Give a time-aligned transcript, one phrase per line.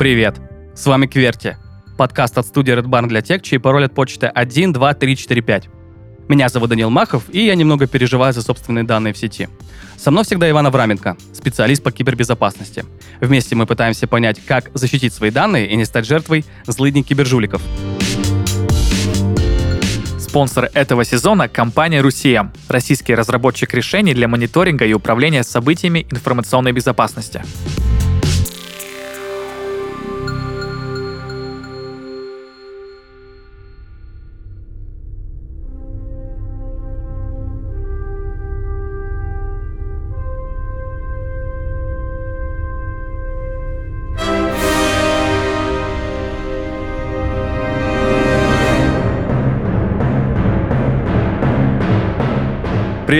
[0.00, 0.40] Привет!
[0.74, 1.58] С вами Кверти,
[1.98, 5.42] подкаст от студии Red Barn для тех, чей пароль от почты 1, 2, 3, 4,
[5.42, 5.68] 5.
[6.26, 9.50] Меня зовут Данил Махов, и я немного переживаю за собственные данные в сети.
[9.98, 12.86] Со мной всегда Иван Авраменко, специалист по кибербезопасности.
[13.20, 17.60] Вместе мы пытаемся понять, как защитить свои данные и не стать жертвой злыдней кибержуликов.
[20.18, 27.42] Спонсор этого сезона– компания «Русия»– российский разработчик решений для мониторинга и управления событиями информационной безопасности.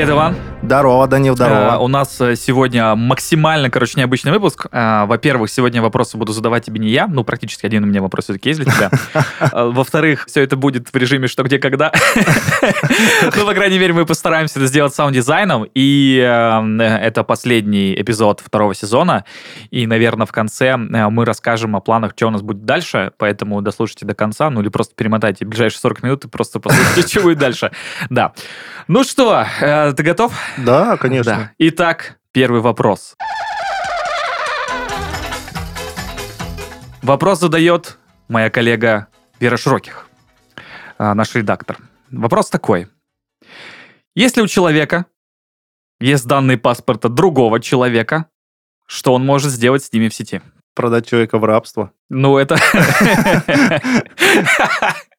[0.00, 0.36] Привет, Иван.
[0.62, 1.74] Здорово, Данил, здорово.
[1.74, 4.66] Э, у нас э, сегодня максимально, короче, необычный выпуск.
[4.72, 8.24] Э, во-первых, сегодня вопросы буду задавать тебе не я, ну, практически один у меня вопрос
[8.24, 8.90] все-таки есть для тебя.
[9.52, 11.92] Э, Во-вторых, все это будет в режиме что, где, когда.
[13.36, 18.74] Ну, по крайней мере, мы постараемся это сделать саунд-дизайном, и э, это последний эпизод второго
[18.74, 19.24] сезона,
[19.70, 24.06] и, наверное, в конце мы расскажем о планах, что у нас будет дальше, поэтому дослушайте
[24.06, 27.70] до конца, ну, или просто перемотайте ближайшие 40 минут и просто послушайте, что будет дальше.
[28.08, 28.32] Да.
[28.88, 30.32] Ну что, э, ты готов?
[30.58, 31.32] Да, конечно.
[31.32, 31.52] Да.
[31.58, 33.16] Итак, первый вопрос.
[37.02, 39.08] Вопрос задает моя коллега
[39.40, 40.06] Вера Широких,
[40.98, 41.78] а, наш редактор.
[42.10, 42.88] Вопрос такой.
[44.14, 45.06] Если у человека
[45.98, 48.26] есть данные паспорта другого человека,
[48.86, 50.42] что он может сделать с ними в сети?
[50.74, 51.92] Продать человека в рабство.
[52.08, 52.56] Ну, это...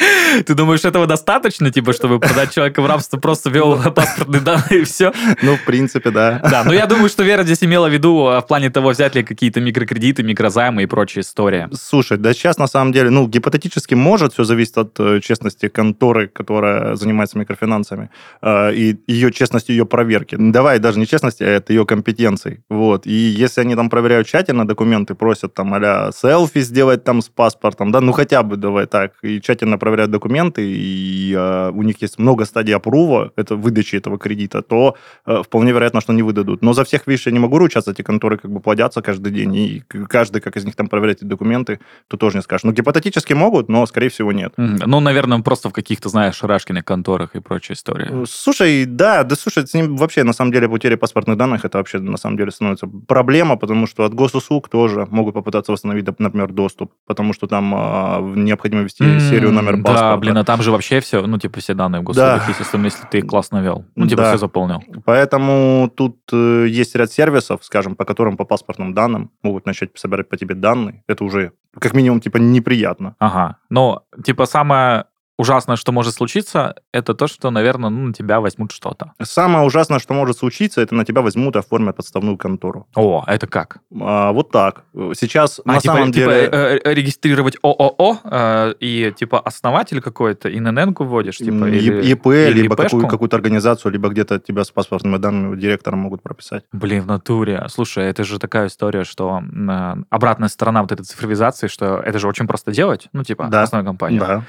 [0.46, 4.84] Ты думаешь, этого достаточно, типа, чтобы продать человека в рабство, просто ввел паспортные данные и
[4.84, 5.12] все?
[5.42, 6.40] Ну, в принципе, да.
[6.50, 9.14] Да, но я думаю, что Вера здесь имела в виду а, в плане того, взять
[9.14, 11.68] ли какие-то микрокредиты, микрозаймы и прочая история.
[11.72, 16.28] Слушай, да сейчас на самом деле, ну, гипотетически может, все зависит от э, честности конторы,
[16.28, 18.10] которая занимается микрофинансами,
[18.42, 20.36] э, и ее честности, ее проверки.
[20.36, 22.62] Ну, Давай даже не честности, а это ее компетенции.
[22.68, 23.06] Вот.
[23.06, 27.92] И если они там проверяют тщательно документы, просят там а селфи сделать там с паспортом,
[27.92, 32.18] да, ну хотя бы давай так, и тщательно проверяют документы, и э, у них есть
[32.18, 34.96] много стадий опрува, это выдачи этого кредита, то
[35.26, 36.62] э, вполне вероятно, что не выдадут.
[36.62, 39.54] Но за всех, видишь, я не могу ручаться, эти конторы как бы плодятся каждый день,
[39.56, 41.78] и каждый, как из них там проверяет эти документы,
[42.08, 42.64] то тоже не скажешь.
[42.64, 44.52] Ну, гипотетически могут, но, скорее всего, нет.
[44.56, 44.78] Мгм.
[44.86, 48.08] Ну, наверное, просто в каких-то, знаешь, Рашкиных конторах и прочая история.
[48.10, 51.78] Э, Слушай, да, да слушай, с ним вообще, на самом деле, потеря паспортных данных, это
[51.78, 56.52] вообще, на самом деле, становится проблема, потому что от госуслуг тоже могут попытаться восстановить, например,
[56.52, 59.76] доступ, потому что там а, необходимо ввести М, серию номер.
[59.82, 62.54] Да, блин, а там же вообще все, ну, типа, все данные в госуслугах Да.
[62.60, 63.84] особенно если ты их классно вел.
[63.96, 64.28] Ну, типа, Да.
[64.30, 64.82] все заполнил.
[65.04, 70.28] Поэтому тут э, есть ряд сервисов, скажем, по которым по паспортным данным могут начать собирать
[70.28, 71.02] по тебе данные.
[71.06, 73.16] Это уже, как минимум, типа, неприятно.
[73.18, 73.56] Ага.
[73.68, 75.04] Но, типа, самое
[75.40, 79.12] ужасное, что может случиться, это то, что, наверное, ну, на тебя возьмут что-то.
[79.22, 82.86] Самое ужасное, что может случиться, это на тебя возьмут и оформят подставную контору.
[82.94, 83.78] О, это как?
[84.00, 84.84] А, вот так.
[85.14, 86.48] Сейчас, А, на типа, самом типа, деле...
[86.52, 92.62] э, э, регистрировать ООО э, и, типа, основатель какой-то, ИНН-ку вводишь, типа, или, ИП, или
[92.62, 96.64] либо какую, какую-то организацию, либо где-то тебя с паспортными данными директором могут прописать.
[96.72, 97.64] Блин, в натуре.
[97.68, 102.28] Слушай, это же такая история, что э, обратная сторона вот этой цифровизации, что это же
[102.28, 103.62] очень просто делать, ну, типа, Да.
[103.62, 104.18] основной компании.
[104.18, 104.42] Да.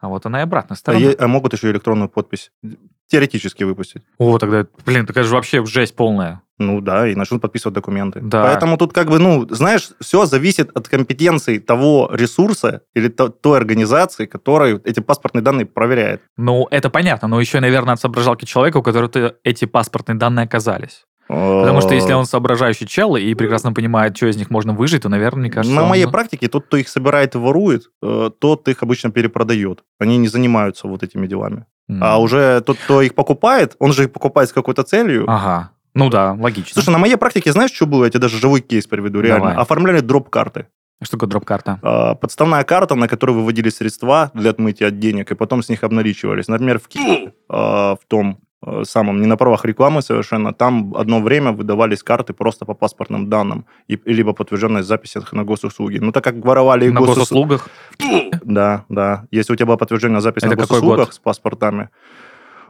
[0.00, 1.04] А вот она и обратная А, сторона.
[1.06, 2.50] е- а могут еще электронную подпись
[3.08, 4.02] теоретически выпустить.
[4.18, 6.42] О, тогда, блин, такая же вообще жесть полная.
[6.58, 8.20] Ну да, и начнут подписывать документы.
[8.22, 8.42] Да.
[8.44, 13.58] Поэтому тут как бы, ну, знаешь, все зависит от компетенции того ресурса или то- той
[13.58, 16.22] организации, которая эти паспортные данные проверяет.
[16.38, 21.04] Ну, это понятно, но еще, наверное, от соображалки человека, у которого эти паспортные данные оказались.
[21.28, 25.08] Потому что если он соображающий чел и прекрасно понимает, что из них можно выжить, то,
[25.08, 25.74] наверное, мне кажется...
[25.74, 29.82] На он- моей практике тот, кто их собирает и ворует, э, тот их обычно перепродает.
[29.98, 31.66] Они не занимаются вот этими делами.
[31.88, 32.02] М.
[32.02, 35.24] А уже тот, кто их покупает, он же их покупает с какой-то целью.
[35.28, 35.70] Ага.
[35.94, 36.74] Ну да, логично.
[36.74, 38.04] Слушай, на моей практике, знаешь, что было?
[38.04, 39.50] Я тебе даже живой кейс приведу, реально.
[39.50, 39.62] Давай.
[39.62, 40.66] Оформляли дроп-карты.
[41.02, 41.78] Что такое дроп-карта?
[41.82, 45.84] А, Подставная карта, на которую выводили средства для отмытия от денег, и потом с них
[45.84, 46.48] обналичивались.
[46.48, 48.45] Например, в Киеве, а, в том э,
[48.84, 53.64] самом, не на правах рекламы совершенно, там одно время выдавались карты просто по паспортным данным,
[53.88, 55.98] и, либо подтвержденной записи на госуслуги.
[55.98, 57.68] Ну, так как воровали На госус- госуслугах?
[58.42, 59.26] Да, да.
[59.30, 61.88] Если у тебя была подтвержденная запись Это на госуслугах с паспортами,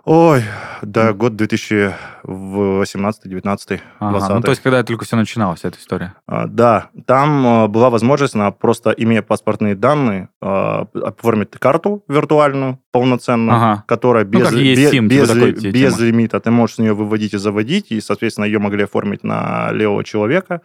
[0.08, 0.44] Ой,
[0.82, 4.30] да, год 2018, 19, Ага, 20.
[4.36, 6.14] Ну, то есть, когда только все начиналось, эта история.
[6.28, 12.78] А, Да, там а, была возможность, на просто имея паспортные данные, а, оформить карту виртуальную,
[12.92, 13.84] полноценную, Ага.
[13.88, 16.38] которая Ну, без, как есть бе- SIM, типа без, такой ли- те- без лимита.
[16.38, 20.60] Ты можешь с нее выводить и заводить, и, соответственно, ее могли оформить на левого человека.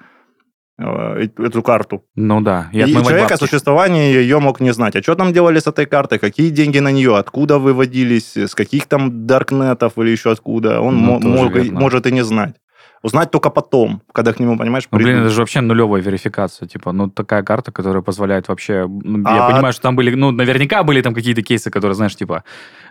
[0.83, 2.03] Э, эту карту.
[2.15, 2.69] Ну да.
[2.73, 3.43] И, отмывать человек о бабки.
[3.45, 4.95] существовании ее мог не знать.
[4.95, 6.19] А что там делали с этой картой?
[6.19, 7.17] Какие деньги на нее?
[7.17, 8.35] Откуда выводились?
[8.37, 10.81] С каких там даркнетов или еще откуда?
[10.81, 11.79] Он Ну, мо- мог и- верно.
[11.79, 12.55] может и не знать.
[13.03, 16.68] Узнать только потом, когда к нему, понимаешь, Ну, блин, это же вообще нулевая верификация.
[16.68, 18.88] Типа, ну, такая карта, которая позволяет вообще...
[18.88, 20.13] ну, Я А- понимаю, что там были...
[20.13, 22.44] Ну, наверняка были там какие-то кейсы, которые, знаешь, типа,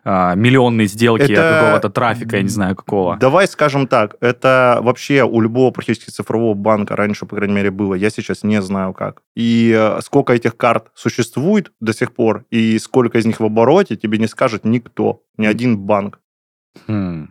[0.04, 3.16] а, миллионные сделки Это- от какого-то трафика, я не знаю, какого.
[3.18, 7.94] Давай скажем так, это вообще у любого практически цифрового банка раньше, по крайней мере, было.
[7.94, 9.22] Я сейчас не знаю как.
[9.36, 13.94] И э, сколько этих карт существует до сих пор, и сколько из них в обороте,
[13.96, 16.18] тебе не скажет никто, ни один банк.
[16.88, 17.28] Хм.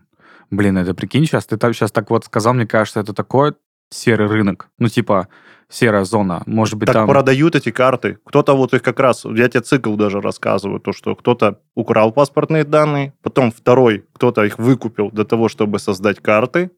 [0.51, 3.53] Блин, это прикинь, сейчас ты так, сейчас так вот сказал, мне кажется, это такой
[3.91, 4.69] серый рынок.
[4.79, 5.27] Ну, типа,
[5.69, 6.41] серая зона.
[6.45, 7.07] Может быть, так там...
[7.07, 8.17] продают эти карты.
[8.25, 12.63] Кто-то вот их как раз, я тебе цикл даже рассказываю, то, что кто-то украл паспортные
[12.63, 16.69] данные, потом второй, кто-то их выкупил для того, чтобы создать карты,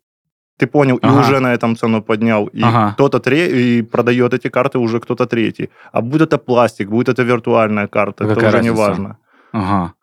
[0.57, 1.19] ты понял, и Ага.
[1.21, 2.47] уже на этом цену поднял.
[2.47, 2.91] И Ага.
[2.93, 5.69] кто-то тре- и продает эти карты уже кто-то третий.
[5.91, 8.87] А будет это пластик, будет это виртуальная карта, это Какая уже не разница?
[8.87, 9.17] важно.
[9.53, 9.93] Ага.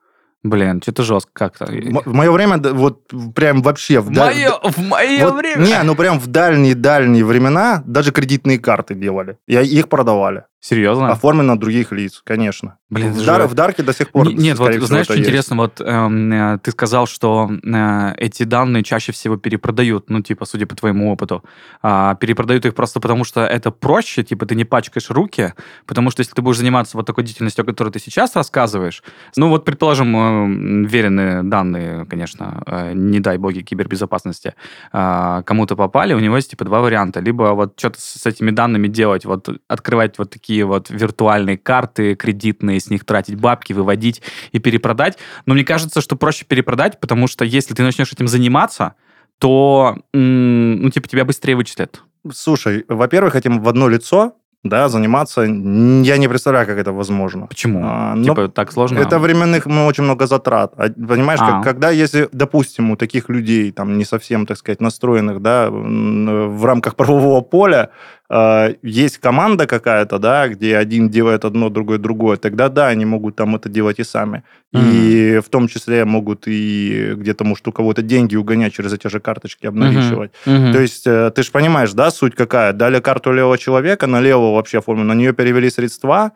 [0.45, 1.67] Блин, что-то жестко как-то.
[1.67, 4.01] В мое время, вот прям вообще...
[4.01, 4.27] В, да-
[4.63, 9.39] в мое вот- Не, ну прям в дальние-дальние времена даже кредитные карты делали.
[9.49, 10.45] И их продавали.
[10.61, 11.13] Серьезно?
[11.13, 12.79] Оформлено на других лиц, конечно.
[12.91, 15.15] Блин, в, же- Дар- в Дарке до сих пор, Не- Нет, вот всего, знаешь, что
[15.15, 15.25] есть.
[15.25, 20.47] интересно, вот эм, э, ты сказал, что э, эти данные чаще всего перепродают, ну, типа,
[20.47, 21.45] судя по твоему опыту,
[21.81, 25.53] А, перепродают их просто потому, что это проще, типа, ты не пачкаешь руки,
[25.87, 29.03] потому что если ты будешь заниматься вот такой деятельностью, о которой ты сейчас рассказываешь,
[29.37, 34.55] ну, вот, предположим, э, веренные данные, конечно, э, не дай боги кибербезопасности,
[34.93, 37.21] а, кому-то попали, у него есть, типа, два варианта.
[37.21, 42.81] Либо вот что-то с этими данными делать, вот открывать вот такие вот виртуальные карты кредитные,
[42.81, 44.23] с них тратить бабки, выводить
[44.53, 45.19] и перепродать.
[45.47, 48.95] Но мне кажется, что проще перепродать, потому что если ты начнешь этим заниматься,
[49.39, 52.03] то, ну, типа, тебя быстрее вычислят.
[52.33, 54.35] Слушай, во-первых, этим в одно лицо
[54.65, 57.47] да, заниматься, я не представляю, как это возможно.
[57.47, 57.81] Почему?
[57.85, 58.99] А, типа, так сложно?
[58.99, 60.73] Это временных ну, очень много затрат.
[60.77, 61.47] А, Понимаешь, А.
[61.47, 66.65] как- когда, если, допустим, у таких людей, там, не совсем, так сказать, настроенных, да, в
[66.65, 67.91] рамках правового поля,
[68.31, 73.37] э, есть команда какая-то, да, где один делает одно, другой другое, тогда, да, они могут
[73.37, 74.43] там это делать и сами.
[74.73, 79.19] И в том числе могут и где-то, может, у кого-то деньги угонять через эти же
[79.19, 80.33] карточки, обналичивать.
[80.45, 80.73] Мгм.
[80.73, 82.73] То есть э, ты же понимаешь, да, суть какая?
[82.73, 86.33] Дали карту левого человека, на левого вообще оформлено, на нее перевели средства,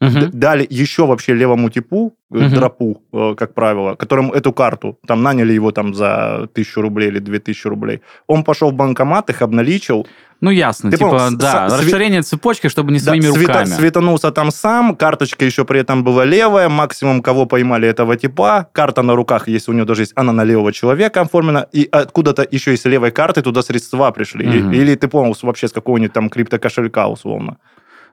[0.00, 2.50] Д- дали еще вообще левому типу, Мгм.
[2.54, 7.18] дропу, э, как правило, которому эту карту, там наняли его там за тысячу рублей или
[7.18, 8.00] две тысячи рублей.
[8.28, 10.06] Он пошел в банкомат, их обналичил,
[10.40, 10.90] Ну, ясно.
[10.92, 13.64] Ты типа, понял, да, с- расширение цепочки, чтобы не да, своими света- руками.
[13.66, 19.02] светанулся там сам, карточка еще при этом была левая, максимум кого поймали этого типа, карта
[19.02, 22.72] на руках, если у него даже есть, она на левого человека оформлена, и откуда-то еще
[22.72, 24.44] и с левой карты туда средства пришли.
[24.44, 24.72] И- Мгм.
[24.72, 27.56] Или ты понял, вообще с какого-нибудь там криптокошелька условно.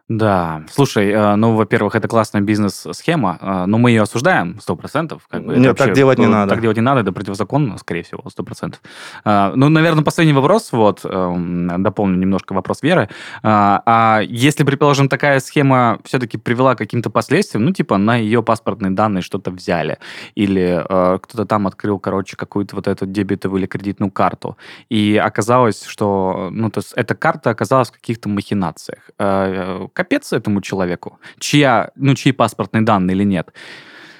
[0.07, 0.61] Да.
[0.69, 5.23] Слушай, э, ну, во-первых, это классная бизнес-схема, э, но мы ее осуждаем, сто процентов.
[5.27, 6.51] Как бы, Нет, так делать не ну, надо.
[6.51, 8.81] Так делать не надо, это противозаконно, скорее всего, сто процентов.
[9.23, 13.09] А, Ну, наверное, последний вопрос, вот, эм, дополню немножко вопрос Веры.
[13.41, 18.91] А если, предположим, такая схема все-таки привела к каким-то последствиям, ну, типа, на ее паспортные
[18.91, 19.97] данные что-то взяли,
[20.35, 24.55] или э, кто-то там открыл, короче, какую-то вот эту дебетовую или кредитную карту,
[24.87, 29.09] и оказалось, что, ну, то есть эта карта оказалась в каких-то махинациях.
[29.95, 33.53] Капец этому человеку, чья, ну, чьи паспортные данные или нет.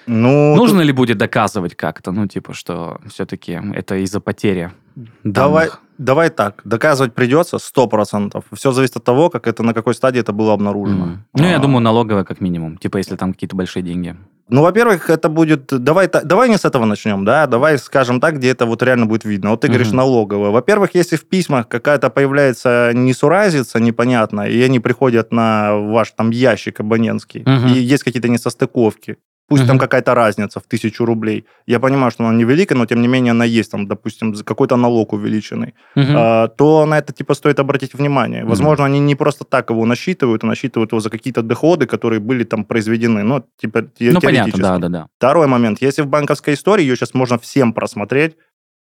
[0.08, 5.12] Ну, Нужно ли будет доказывать как-то, ну, типа, что все-таки это из-за потери данных?
[5.24, 8.44] давай так, доказывать придется 100%.
[8.54, 11.06] Все зависит от того, как это, на какой стадии это было обнаружено.
[11.06, 11.26] Мгм.
[11.34, 14.16] Ну, я А, думаю, налоговая как минимум, типа, если там какие-то большие деньги.
[14.48, 15.66] Ну, во-первых, это будет...
[15.84, 17.48] Давай, давай не с этого начнем, да?
[17.48, 19.50] Давай скажем так, где это вот реально будет видно.
[19.50, 19.98] Вот ты говоришь Мгм.
[19.98, 20.52] налоговая.
[20.52, 26.80] Во-первых, если в письмах какая-то появляется несуразица непонятная, и они приходят на ваш там ящик
[26.80, 27.68] абонентский, Мгм.
[27.74, 29.80] и есть какие-то несостыковки, пусть там Мгм.
[29.82, 31.46] какая-то разница в тысячу рублей.
[31.68, 35.14] Я понимаю, что она невелика, но тем не менее она есть, там, допустим, какой-то налог
[35.14, 35.74] увеличенный.
[35.96, 36.16] Мгм.
[36.18, 38.42] а, то на это типа стоит обратить внимание.
[38.42, 38.50] Мгм.
[38.50, 42.44] Возможно, они не просто так его насчитывают, а насчитывают его за какие-то доходы, которые были
[42.44, 43.24] там произведены.
[43.24, 45.08] Ну, типа те- Ну, понятно, да, да, да.
[45.18, 45.82] Второй момент.
[45.82, 48.36] Если в банковской истории, ее сейчас можно всем просмотреть,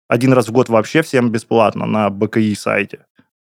[0.10, 3.00] один раз в год вообще всем бесплатно на БКИ сайте.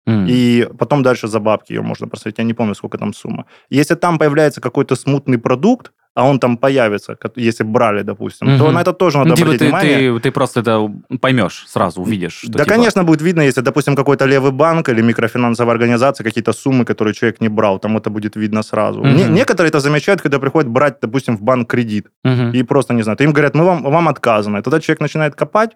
[0.07, 0.25] М.
[0.29, 2.37] И потом дальше за бабки ее можно просмотреть.
[2.39, 3.45] Я не помню, сколько там сумма.
[3.69, 8.73] Если там появляется какой-то смутный продукт, а он там появится, если брали, допустим, то Мгм.
[8.73, 10.13] на это тоже надо Ну, типа, обратить ты, внимание.
[10.13, 10.91] ты, ты просто это
[11.21, 12.33] поймешь сразу, увидишь.
[12.43, 16.53] Что, да, типа, конечно, будет видно, если, допустим, какой-то левый банк или микрофинансовая организация, какие-то
[16.53, 18.99] суммы, которые человек не брал, там это будет видно сразу.
[19.03, 19.15] Мгм.
[19.15, 22.51] Не- некоторые это замечают, когда приходят брать, допустим, в банк кредит, Мгм.
[22.51, 24.57] и просто, не знаю, им говорят, мы вам, вам отказано.
[24.57, 25.71] И тогда человек начинает копать,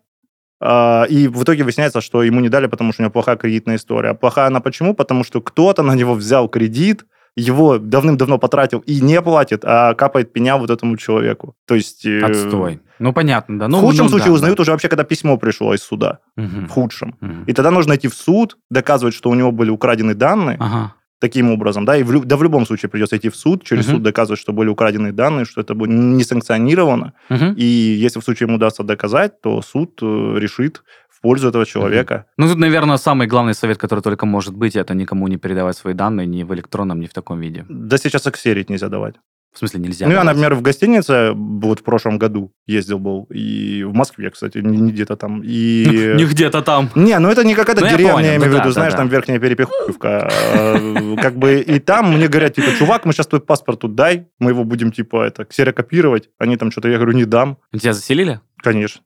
[0.59, 3.75] А, И в итоге выясняется, что ему не дали, потому что у него плохая кредитная
[3.75, 4.09] история.
[4.09, 4.95] А Плохая она почему?
[4.95, 7.05] Потому что кто-то на него взял кредит,
[7.37, 11.55] его давным-давно потратил и не платит, а капает пеня вот этому человеку.
[11.67, 12.05] То есть...
[12.05, 12.81] э, Отстой.
[12.99, 13.67] Ну, понятно, да.
[13.67, 14.61] Ну, в худшем ну, случае да, узнают да.
[14.63, 16.19] уже вообще, когда письмо пришло из суда.
[16.35, 16.65] Мгм.
[16.65, 17.15] В худшем.
[17.21, 17.43] Мгм.
[17.43, 20.95] И тогда нужно идти в суд, доказывать, что у него были украдены данные Ага.
[21.19, 23.95] таким образом, да, и в, да в любом случае придется идти в суд, через Мгм.
[23.95, 27.13] суд доказывать, что были украдены данные, что это не санкционировано.
[27.29, 27.53] Мгм.
[27.55, 30.05] И если в случае ему удастся доказать, то суд э,
[30.39, 30.81] решит
[31.27, 32.25] пользу этого человека.
[32.37, 35.93] Ну, тут, наверное, самый главный совет, который только может быть, это никому не передавать свои
[35.93, 37.65] данные ни в электронном, ни в таком виде.
[37.67, 39.15] Да сейчас аксерить нельзя давать.
[39.53, 40.05] В смысле, нельзя.
[40.05, 40.35] ну, я, давать.
[40.35, 44.91] например, в гостинице вот в прошлом году ездил был, и в Москве, кстати, не, не
[44.91, 45.41] где-то там.
[45.43, 46.13] И...
[46.15, 46.89] Не где-то там.
[46.95, 48.71] Не, ну это не какая-то Ну, я деревня, понял, я имею в да, виду, да,
[48.71, 48.99] знаешь, да.
[48.99, 50.29] там верхняя перепиховка.
[50.31, 54.27] Э, Как бы и там мне говорят, типа, чувак, мы сейчас твой паспорт тут дай,
[54.39, 56.29] мы его будем, типа, это, ксерокопировать.
[56.37, 57.57] Они там что-то, я говорю, не дам.
[57.77, 58.39] Тебя заселили?
[58.63, 59.01] Конечно.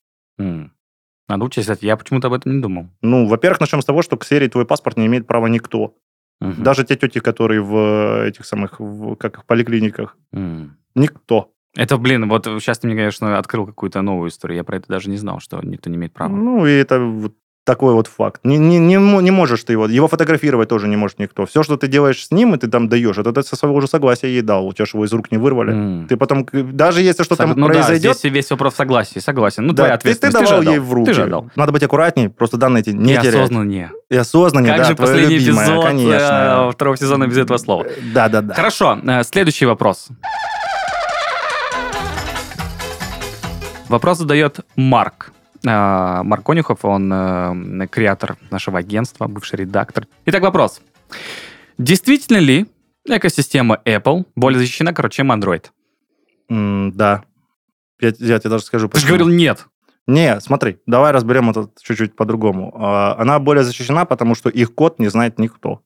[1.28, 2.90] Надо учесть, кстати, я почему-то об этом не думал.
[3.01, 5.96] Ну, во-первых, начнем с того, что ксерить твой паспорт не имеет права никто.
[6.42, 6.63] Мгм.
[6.63, 10.18] Даже те тети, которые в этих самых, в, как их, поликлиниках.
[10.34, 10.78] М.
[10.96, 11.51] Никто.
[11.78, 14.58] Это, блин, вот сейчас ты мне, конечно, открыл какую-то новую историю.
[14.58, 16.36] Я про это даже не знал, что никто не имеет права.
[16.36, 18.41] Ну, и это вот такой вот факт.
[18.44, 19.86] Не, не, не, не можешь ты его...
[19.86, 21.46] Его фотографировать тоже не может никто.
[21.46, 23.88] Все, что ты делаешь с ним, и ты там даешь, это ты со своего уже
[23.88, 24.65] согласия ей дал.
[24.68, 25.72] У тебя же его из рук не вырвали.
[25.72, 26.08] М.
[26.08, 29.20] Ты потом, даже если что-то Сог- там ну да, произойдет, здесь весь вопрос в согласии.
[29.20, 29.65] Согласен.
[29.68, 30.46] Ну, да, твоя ты, ты ответственность.
[30.50, 30.74] давал отдал.
[30.74, 31.06] ей в руки.
[31.06, 31.51] Ты же отдал.
[31.56, 33.36] Надо быть аккуратней, просто данные эти не Я терять.
[33.36, 33.91] осознаннее.
[34.10, 36.68] И осознаннее, Как да, же последний любимая, эпизод конечно.
[36.70, 37.86] э, второго сезона без этого слова?
[38.13, 38.53] Да, да, да.
[38.56, 40.08] Хорошо, э, следующий вопрос.
[43.88, 45.32] Вопрос задает Марк.
[45.65, 50.08] Э, Марк Конюхов, он э, креатор нашего агентства, бывший редактор.
[50.25, 50.82] Итак, вопрос.
[51.77, 52.68] Действительно ли
[53.06, 55.65] экосистема Apple более защищена, короче, чем Android?
[56.50, 57.24] М, да.
[58.00, 58.88] Я, я тебе даже скажу.
[58.89, 59.68] Ты же говорил нет.
[60.08, 62.74] Не, смотри, давай разберем это чуть-чуть по-другому.
[62.75, 65.82] А, Она более защищена, потому что их код не знает никто.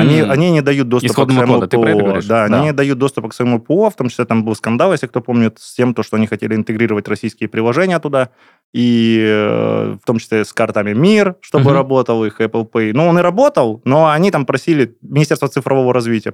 [0.00, 0.30] Они, М.
[0.30, 2.04] они не дают доступа Исходного к своему кода, ты про это ПО.
[2.06, 2.24] говоришь?
[2.26, 2.56] Да, Да.
[2.56, 5.20] они не дают доступа к своему ПО, в том числе там был скандал, если кто
[5.20, 8.30] помнит, с тем, то, что они хотели интегрировать российские приложения туда,
[8.72, 11.74] и э, в том числе с картами МИР, чтобы Мгм.
[11.74, 12.92] работал их Apple Pay.
[12.94, 16.32] Ну, он и работал, но они там просили, Министерство цифрового развития,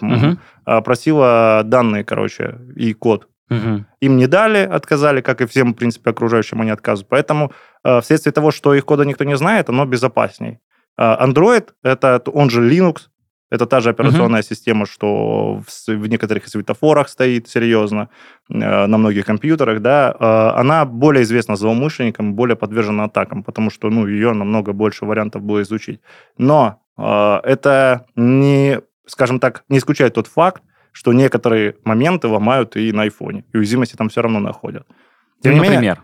[0.64, 3.28] а, просило данные, короче, и код.
[3.50, 3.86] Мгм.
[4.02, 7.08] Им не дали, отказали, как и всем, в принципе, окружающим они отказывают.
[7.08, 7.50] Поэтому
[7.82, 10.58] э, вследствие того, что их кода никто не знает, оно безопасней.
[10.98, 13.02] А, Android, это он же Linux,
[13.50, 18.08] это та же операционная система, что в, в некоторых светофорах стоит серьезно,
[18.50, 23.90] э, на многих компьютерах, да, э, она более известна злоумышленникам, более подвержена атакам, потому что,
[23.90, 26.00] ну, ее намного больше вариантов было изучить.
[26.36, 30.62] Но э, это не, скажем так, не исключает тот факт,
[30.92, 34.86] что некоторые моменты ломают и на айфоне, и уязвимости там все равно находят.
[35.42, 36.02] Тем Ну, не менее, например.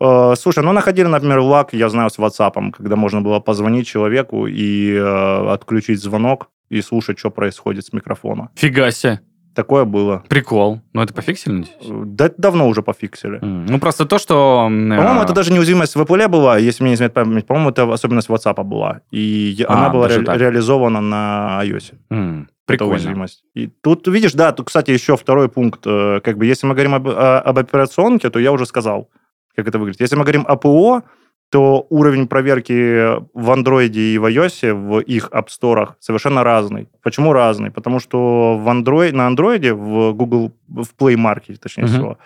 [0.00, 4.46] Э, Слушай, ну находили, например, лак, я знаю, с WhatsApp, когда можно было позвонить человеку
[4.46, 8.50] и э, отключить звонок и слушать, что происходит с микрофона.
[8.56, 9.20] Фига себе.
[9.54, 10.24] Такое было.
[10.28, 10.80] Прикол.
[10.94, 11.62] Ну, это пофиксили?
[11.80, 13.38] Э, Да давно уже пофиксили.
[13.40, 14.64] М, Ну, просто то, что...
[14.66, 17.46] м, По-моему, э, это даже неуязвимость в Apple была, если мне не изменяет память.
[17.46, 19.02] По-моему, это особенность WhatsApp была.
[19.12, 20.36] И А, она была ре- так.
[20.38, 21.92] реализована на iOS.
[22.10, 22.94] эта Прикольно.
[22.94, 23.44] уязвимость.
[23.54, 25.82] И тут, видишь, да, тут, кстати, еще второй пункт.
[25.86, 29.08] э, Как бы, если мы говорим об, об операционке, то я уже сказал,
[29.54, 30.00] как это выглядит.
[30.00, 31.02] Если мы говорим о ПО,
[31.50, 36.88] то уровень проверки в Android и в iOS в их App Store совершенно разный.
[37.02, 37.70] Почему разный?
[37.70, 41.92] Потому что в Android, на Android, в Google, в Play Market, точнее Мгм.
[41.92, 42.18] всего,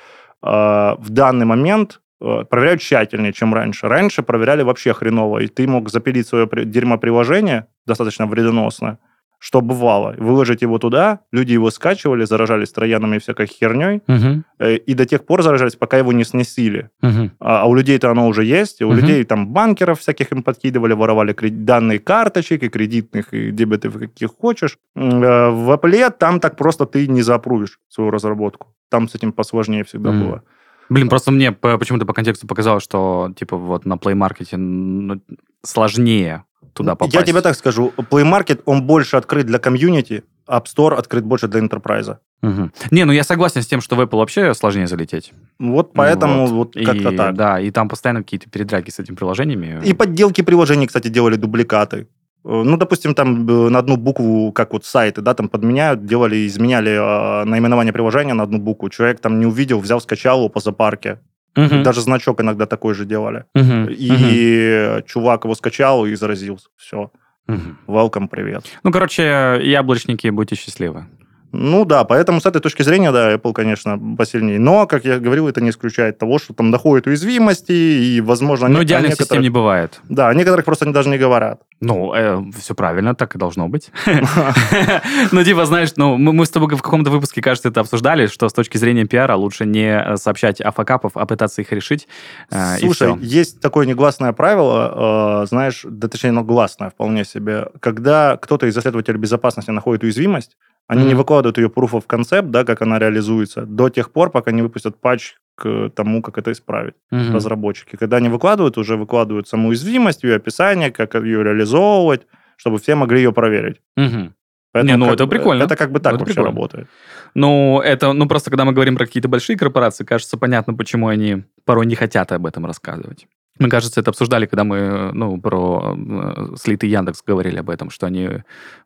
[0.42, 3.86] э, в данный момент э, проверяют тщательнее, чем раньше.
[3.88, 8.98] Раньше проверяли вообще хреново, и ты мог запилить свое при- дерьмо-приложение, достаточно вредоносное,
[9.38, 10.14] что бывало.
[10.18, 15.04] Выложить его туда, люди его скачивали, заражались троянами и всякой херней, Мгм, э, и до
[15.06, 16.90] тех пор заражались, пока его не сносили.
[17.02, 17.30] мгм.
[17.40, 18.96] А, а у людей-то оно уже есть, и у Мгм.
[19.00, 24.76] людей там банкеров всяких им подкидывали, воровали данные карточек и кредитных, и дебетов, каких хочешь.
[24.96, 28.74] Э, В Apple там так просто ты не запрувишь свою разработку.
[28.90, 30.24] Там с этим посложнее всегда Мгм.
[30.26, 30.42] было.
[30.90, 35.20] Блин, просто мне по- почему-то по контексту показалось, что, типа, вот на Play Market ну,
[35.62, 37.14] сложнее туда попасть.
[37.14, 41.48] Я тебе так скажу, Play Market, он больше открыт для комьюнити, App Store открыт больше
[41.48, 42.16] для enterprise.
[42.42, 42.72] Мгм.
[42.90, 45.32] Не, ну я согласен с тем, что в Apple вообще сложнее залететь.
[45.58, 46.74] Вот поэтому Вот.
[46.76, 47.34] вот, как-то так.
[47.34, 49.80] Да, и там постоянно какие-то передраки с этими приложениями.
[49.84, 52.06] И подделки приложений, кстати, делали дубликаты.
[52.44, 56.46] Э, Ну, допустим, там э, на одну букву, как вот сайты, да, там подменяют, делали,
[56.46, 58.88] изменяли э, наименование приложения на одну букву.
[58.88, 61.18] Человек там не увидел, взял, скачал его по запарке.
[61.58, 61.82] Мгм.
[61.82, 63.44] Даже значок иногда такой же делали.
[63.54, 63.88] Мгм.
[63.90, 66.68] И чувак его скачал и заразился.
[66.76, 67.10] Все.
[67.48, 67.78] Мгм.
[67.86, 68.64] Welcome, привет.
[68.84, 71.06] Ну, короче, яблочники, будьте счастливы.
[71.52, 74.58] Ну да, поэтому с этой точки зрения, да, Apple, конечно, посильнее.
[74.58, 78.68] Но, как я говорил, это не исключает того, что там доходят уязвимости, и, возможно...
[78.68, 80.00] Ну, не- идеальных систем не бывает.
[80.08, 81.60] Да, о некоторых просто они даже не говорят.
[81.80, 82.12] Ну,
[82.58, 83.90] все правильно, так и должно быть.
[85.32, 88.52] Ну, типа, знаешь, ну, мы с тобой в каком-то выпуске, кажется, это обсуждали, что с
[88.52, 92.08] точки зрения пиара лучше не э, сообщать о факапах, а пытаться их решить.
[92.50, 97.68] э, Слушай, есть такое негласное правило, э, знаешь, да точнее, оно гласное вполне себе.
[97.80, 100.56] Когда кто-то из исследователей безопасности находит уязвимость,
[100.88, 101.18] они не Мгм.
[101.18, 105.00] выкладывают ее proof of concept, да, как она реализуется, до тех пор, пока не выпустят
[105.00, 106.94] патч к тому, как это исправить.
[107.10, 107.34] Мгм.
[107.34, 107.96] разработчики.
[107.96, 112.26] Когда они выкладывают, уже выкладывают саму уязвимость, ее описание, как ее реализовывать,
[112.56, 113.80] чтобы все могли ее проверить.
[113.96, 114.34] Мгм.
[114.72, 115.62] Поэтому Не, ну это бы- прикольно.
[115.64, 116.50] Это как бы так Это вообще прикольно.
[116.54, 116.88] работает.
[117.34, 121.44] Ну, это, ну, просто когда мы говорим про какие-то большие корпорации, кажется, понятно, почему они
[121.64, 123.26] порой не хотят об этом рассказывать.
[123.58, 128.06] Мы, кажется, это обсуждали, когда мы, ну, про э, слитый Яндекс говорили об этом, что
[128.06, 128.28] они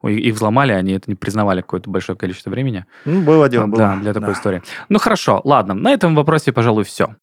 [0.02, 2.86] их взломали, они это не признавали какое-то большое количество времени.
[3.04, 3.78] Ну, было дело, было.
[3.78, 4.32] Да, для такой Да.
[4.34, 4.62] истории.
[4.88, 7.14] Ну, хорошо, ладно, на этом вопросе, пожалуй, все.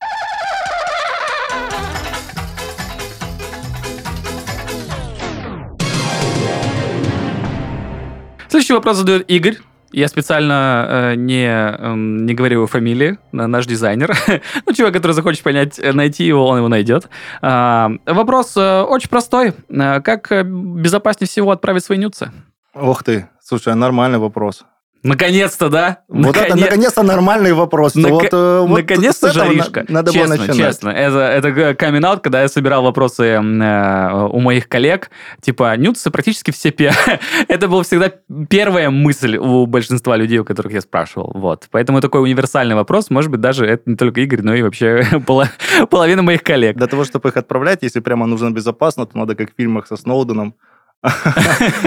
[8.48, 9.58] Следующий вопрос задает Игорь.
[9.92, 14.16] Я специально э, не, эм, не говорю его фамилии, на- наш дизайнер.
[14.66, 17.10] ну, человек, который захочет понять, э, найти его, он его найдет.
[17.42, 19.54] А, вопрос э, очень простой.
[19.70, 22.32] Э, как э, безопаснее всего отправить свои нюцы?
[22.76, 24.64] Ох ты, слушай, нормальный вопрос.
[25.02, 26.00] Наконец-то, да?
[26.10, 27.96] Вот это, Наконец- наконец-то нормальный вопрос.
[27.96, 29.86] Вот, э, вот Наконец-то жаришка.
[29.88, 30.58] на- Надо было честно, начинать.
[30.58, 30.90] честно.
[30.90, 35.10] Это, это камин когда я собирал вопросы э, у моих коллег.
[35.42, 36.90] Типа, нюцы практически все пи-
[37.48, 38.12] Это была всегда
[38.50, 41.32] первая мысль у большинства людей, у которых я спрашивал.
[41.34, 41.68] Вот.
[41.72, 43.10] Поэтому такой универсальный вопрос.
[43.10, 45.04] Может быть, даже это не только Игорь, но и вообще
[45.90, 46.76] половина моих коллег.
[46.76, 49.96] Для того, чтобы их отправлять, если прямо нужно безопасно, то надо, как в фильмах со
[49.96, 50.56] Сноуденом,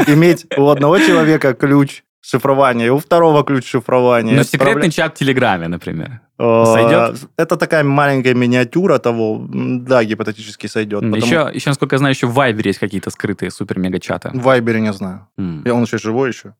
[0.06, 4.36] иметь у одного человека ключ шифрования, и у второго ключ шифрования.
[4.36, 6.20] Но секретный отправлять- чат в Телеграме, например.
[6.38, 7.28] Э, Сойдет?
[7.36, 11.00] Это такая маленькая миниатюра того, да, гипотетически сойдет.
[11.00, 14.30] потому- Еще, еще, насколько я знаю, еще в Вайбере есть какие-то скрытые супер-мега-чаты.
[14.32, 15.26] В Вайбере не знаю.
[15.36, 16.54] И он еще живой еще.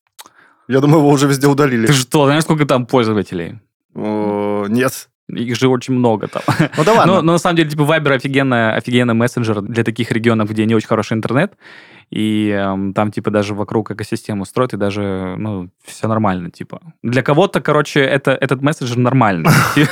[0.68, 1.87] Я думаю, его уже везде удалили.
[1.87, 3.60] Ты что, знаешь, сколько там пользователей?
[3.94, 5.08] Э, Нет.
[5.28, 6.42] Их же очень много там.
[6.76, 7.14] Ну да ладно.
[7.14, 10.74] Но, но на самом деле, типа, Viber офигенный, офигенный мессенджер для таких регионов, где не
[10.74, 11.54] очень хороший интернет.
[12.11, 16.80] И эм, там, типа, даже вокруг экосистему строят, и даже, ну, все нормально, типа.
[17.02, 19.50] Для кого-то, короче, это, этот мессенджер нормальный.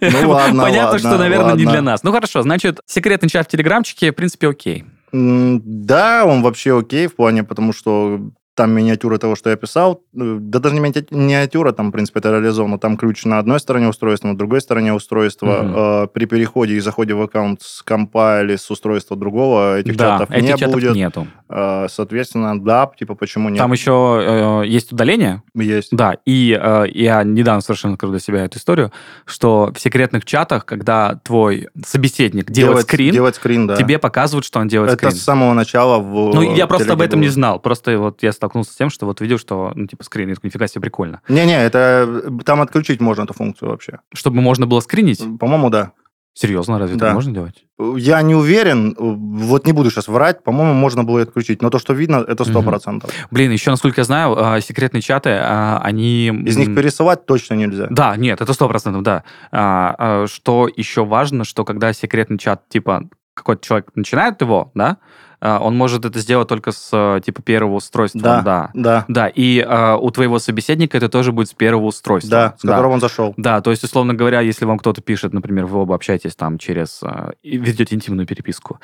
[0.00, 2.02] Ну ладно, Понятно, что, наверное, не для нас.
[2.02, 4.84] Ну, хорошо, значит, секретный чат в Телеграмчике, в принципе, окей.
[5.12, 8.20] Да, он вообще окей в плане, потому что
[8.54, 12.20] там миниатюра того, что я писал, э, да даже не миниатю- миниатюра, там, в принципе,
[12.20, 12.78] это реализовано.
[12.78, 16.04] Там ключ на одной стороне устройства, на другой стороне устройства.
[16.04, 20.18] Э, При переходе и заходе в аккаунт с компа или с устройства другого этих да,
[20.18, 20.94] чатов не чатов будет.
[20.94, 21.26] нету.
[21.48, 23.58] Э, Соответственно, да, типа, почему нет?
[23.58, 25.88] Там еще э, есть удаление, есть.
[25.90, 28.92] Да, и э, я недавно совершенно открыл для себя эту историю,
[29.24, 33.76] что в секретных чатах, когда твой собеседник делает скрин, Делать скрин, да.
[33.76, 35.20] тебе показывают, что он делает Это скрин.
[35.20, 37.58] с самого начала в Ну, я просто об этом не знал.
[37.58, 40.82] Просто вот я столкнулся с тем, что вот видел, что, ну, типа, скрин, нифига себе,
[40.82, 41.20] прикольно.
[41.28, 44.00] Не-не, это э, там отключить можно эту функцию вообще.
[44.12, 45.22] Чтобы можно было скринить?
[45.40, 45.92] По-моему, да.
[46.36, 47.06] Серьезно, разве Да.
[47.06, 47.64] это можно делать?
[47.96, 51.94] Я не уверен, вот не буду сейчас врать, по-моему, можно было отключить, но то, что
[51.94, 52.70] видно, это сто Мгм.
[52.70, 53.10] процентов.
[53.30, 56.26] Блин, еще, насколько я знаю, э, секретные чаты, э, они...
[56.44, 57.86] Из них пересылать точно нельзя.
[57.88, 59.22] Да, нет, это сто процентов, да.
[59.52, 63.04] А, а, что еще важно, что когда секретный чат, типа,
[63.34, 67.76] какой-то человек начинает его, да, а, он может это сделать только с, э, типа, первого
[67.76, 68.20] устройства.
[68.20, 68.70] Да, Да.
[68.74, 72.30] да, Да, и а, у твоего собеседника это тоже будет с первого устройства.
[72.30, 73.34] да, с которого он зашел.
[73.36, 77.00] Да, то есть, условно говоря, если вам кто-то пишет, например, вы оба общаетесь там через...
[77.02, 78.78] а, и ведете интимную переписку.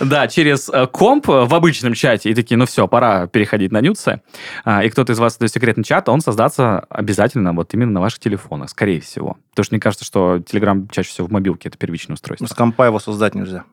[0.00, 3.80] Да, через э, комп э, в обычном чате, и такие, ну все, пора переходить на
[3.80, 4.22] нюцы,
[4.64, 8.20] А, и кто-то из вас дает секретный чат, он создаться обязательно вот именно на ваших
[8.20, 9.36] телефонах, скорее всего.
[9.50, 12.46] Потому что мне кажется, что Telegram чаще всего в мобилке это первичное устройство.
[12.46, 13.64] С компа его создать нельзя.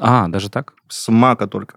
[0.00, 0.74] А, даже так?
[0.88, 1.76] С мака только.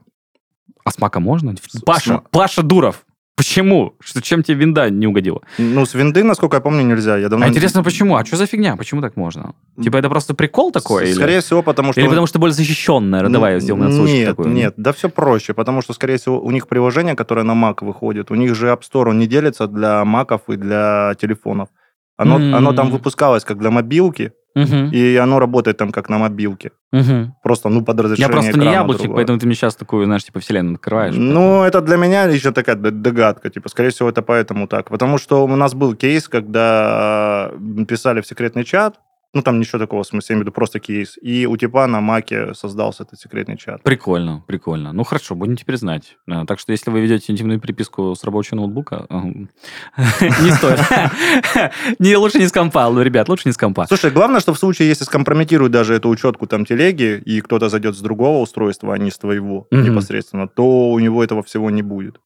[0.85, 1.55] А с Мака можно?
[1.55, 3.05] С- Паша, с- Паша Дуров,
[3.35, 3.93] почему?
[3.99, 5.41] Что, чем тебе винда не угодила?
[5.57, 7.17] Ну, с винды, насколько я помню, нельзя.
[7.17, 8.15] Я давно А интересно, почему?
[8.15, 8.75] А что за фигня?
[8.75, 9.53] Почему так можно?
[9.81, 11.05] Типа это просто прикол такой?
[11.05, 12.01] или- Скорее всего, потому что...
[12.01, 14.49] Или потому что более защищенная родовая Н- сделана отсрочка Нет, такую?
[14.49, 18.31] нет, да все проще, потому что, скорее всего, у них приложение, которое на Mac выходит,
[18.31, 21.69] у них же App Store, он не делится для маков и для телефонов.
[22.17, 22.55] Оно, М.
[22.55, 26.71] оно там выпускалось как для мобилки, Мгм, и оно работает там как на мобилке.
[26.91, 27.35] мгм.
[27.43, 29.17] Просто, ну, под Я разрешение просто не яблочник, другое.
[29.17, 31.15] поэтому ты мне сейчас такую, знаешь, типа вселенную открываешь.
[31.15, 33.49] Ну, это для меня лично такая догадка.
[33.49, 34.89] Типа, скорее всего, это поэтому так.
[34.89, 37.51] Потому что у нас был кейс, когда
[37.87, 38.99] писали в секретный чат,
[39.31, 41.15] Ну, там ничего такого, в смысле, я имею в виду просто кейс.
[41.21, 43.83] И у типа на маке создался этот секретный чат.
[43.83, 44.91] Прикольно, прикольно.
[44.91, 46.17] Ну хорошо, будем теперь знать.
[46.27, 50.79] А, Так что если вы ведете интимную переписку с рабочего ноутбука, не стоит.
[51.99, 53.85] Не, лучше не с компа, ну, ребят, лучше не с компа.
[53.87, 57.95] Слушай, главное, что в случае, если скомпрометируют даже эту учетку там телеги, и кто-то зайдет
[57.95, 62.19] с другого устройства, а не с твоего непосредственно, то у него этого всего не будет.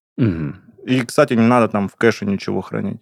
[0.85, 2.99] И, кстати, не надо там в кэше ничего хранить.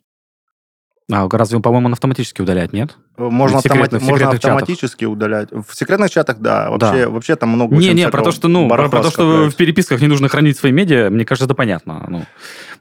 [1.12, 2.95] А разве, по-моему, он автоматически удаляет, нет?
[3.17, 4.56] Можно, В секретных- автомати- в можно секретных чатах.
[4.62, 5.50] автоматически удалять.
[5.52, 6.69] В секретных чатах, да.
[6.71, 10.00] Вообще, вообще там много очень Не-не, про то, что, ну, про, то, что в переписках
[10.02, 12.06] не нужно хранить свои медиа, мне кажется, это понятно.
[12.08, 12.24] Ну,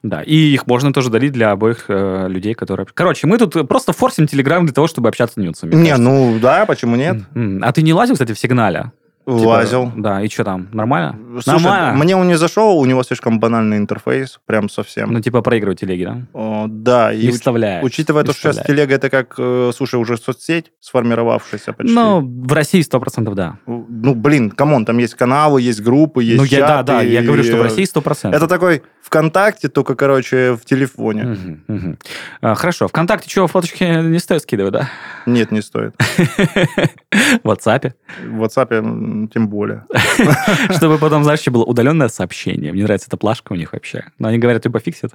[0.03, 2.87] да, и их можно тоже дарить для обоих э, людей, которые...
[2.95, 5.75] Короче, мы тут просто форсим Телеграм для того, чтобы общаться с нюцами.
[5.75, 7.23] Не, ну да, почему нет?
[7.63, 8.93] А ты не лазил, кстати, в сигнале?
[9.39, 9.93] Типа, Лазил.
[9.97, 11.19] Да, и что там, нормально?
[11.43, 11.99] Слушай, нормально?
[11.99, 15.13] мне он не зашел, у него слишком банальный интерфейс, прям совсем.
[15.13, 16.19] Ну, типа проигрывать телеги, да?
[16.33, 17.85] О, да, и Не уч- вставляешь.
[17.85, 21.95] учитывая то, что сейчас телега это как, э, слушай, уже соцсеть сформировавшаяся почти.
[21.95, 23.59] Ну, в России 100% да.
[23.67, 27.03] Ну, блин, come on, там есть каналы, есть группы, есть ну, я, да, чаты, да,
[27.03, 28.35] я и, говорю, что в э, России 100%.
[28.35, 31.25] Это такой ВКонтакте, только, короче, в телефоне.
[31.25, 31.99] Мгм, мгм.
[32.43, 32.89] А, Хорошо.
[32.89, 34.89] Вконтакте чего, фоточки не стоит скидывать, да?
[35.27, 35.95] Нет, не стоит.
[37.43, 37.93] В WhatsApp.
[38.25, 39.85] В WhatsApp м, тем более.
[40.77, 42.73] Чтобы потом, знаешь, было удаленное сообщение.
[42.73, 44.05] Мне нравится эта плашка у них вообще.
[44.19, 45.11] Но они говорят, типа фиксит.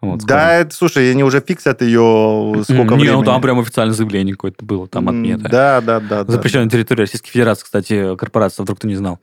[0.00, 0.36] Вот, скоро.
[0.36, 3.16] Да, это, слушай, они уже фиксят ее сколько М, Не, времени.
[3.20, 5.48] ну там прям официальное заявление какое-то было, там отмета.
[5.48, 6.24] Да, да, да.
[6.24, 6.32] да.
[6.32, 9.18] Запрещенная территория Российской Федерации, кстати, корпорация, вдруг ты не знал.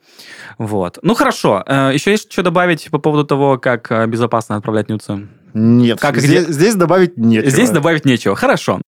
[0.58, 0.98] Вот.
[1.04, 1.64] Ну, хорошо.
[1.68, 5.28] Э, Еще есть что добавить по поводу того, как э, безопасно отправлять нюцы?
[5.54, 7.50] Нет, Как здесь, здесь добавить нечего.
[7.52, 8.36] Здесь добавить нечего.
[8.36, 8.82] Хорошо.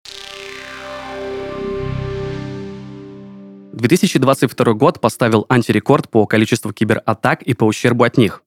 [3.82, 8.42] 2022 год поставил антирекорд по количеству кибератак и по ущербу от них.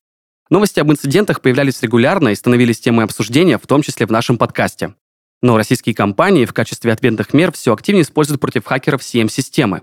[0.49, 4.95] Новости об инцидентах появлялись регулярно и становились темой обсуждения, в том числе в нашем подкасте.
[5.41, 9.81] Но российские компании в качестве ответных мер все активнее используют против хакеров CM-системы.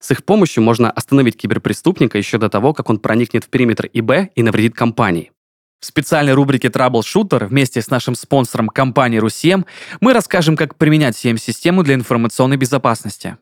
[0.00, 4.32] С их помощью можно остановить киберпреступника еще до того, как он проникнет в периметр ИБ
[4.34, 5.32] и навредит компании.
[5.80, 9.66] В специальной рубрике Troubleshooter вместе с нашим спонсором компанией Русем
[10.00, 13.36] мы расскажем, как применять CM-систему для информационной безопасности.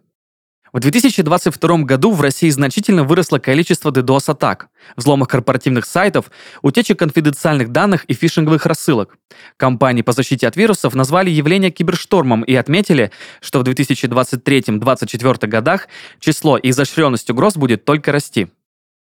[0.73, 6.31] В 2022 году в России значительно выросло количество DDoS-атак, взломов корпоративных сайтов,
[6.63, 9.17] утечек конфиденциальных данных и фишинговых рассылок.
[9.57, 15.89] Компании по защите от вирусов назвали явление киберштормом и отметили, что в 2023-2024 годах
[16.21, 18.49] число и изощренность угроз будет только расти.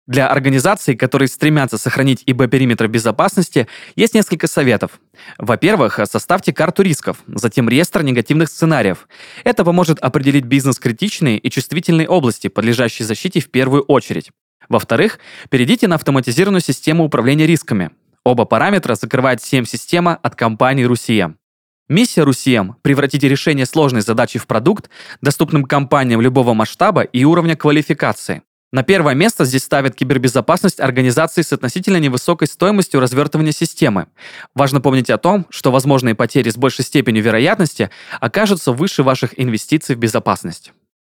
[0.06, 5.00] Для организаций, которые стремятся сохранить ИБ-периметр безопасности, есть несколько советов.
[5.38, 9.08] Во-первых, составьте карту рисков, затем реестр негативных сценариев.
[9.46, 14.32] Это поможет определить бизнес-критичные и чувствительные области, подлежащие защите в первую очередь.
[14.68, 17.92] Во-вторых, перейдите на автоматизированную систему управления рисками.
[18.26, 21.38] Оба параметра закрывает CM-система от компании Русием.
[21.88, 24.90] Миссия Русием– превратить решение сложной задачи в продукт,
[25.22, 28.42] доступным компаниям любого масштаба и уровня квалификации.
[28.74, 34.08] На первое место здесь ставят кибербезопасность организации с относительно невысокой стоимостью развертывания системы.
[34.56, 39.96] Важно помнить о том, что возможные потери с большей степенью вероятности окажутся выше ваших инвестиций
[39.96, 40.74] в безопасность.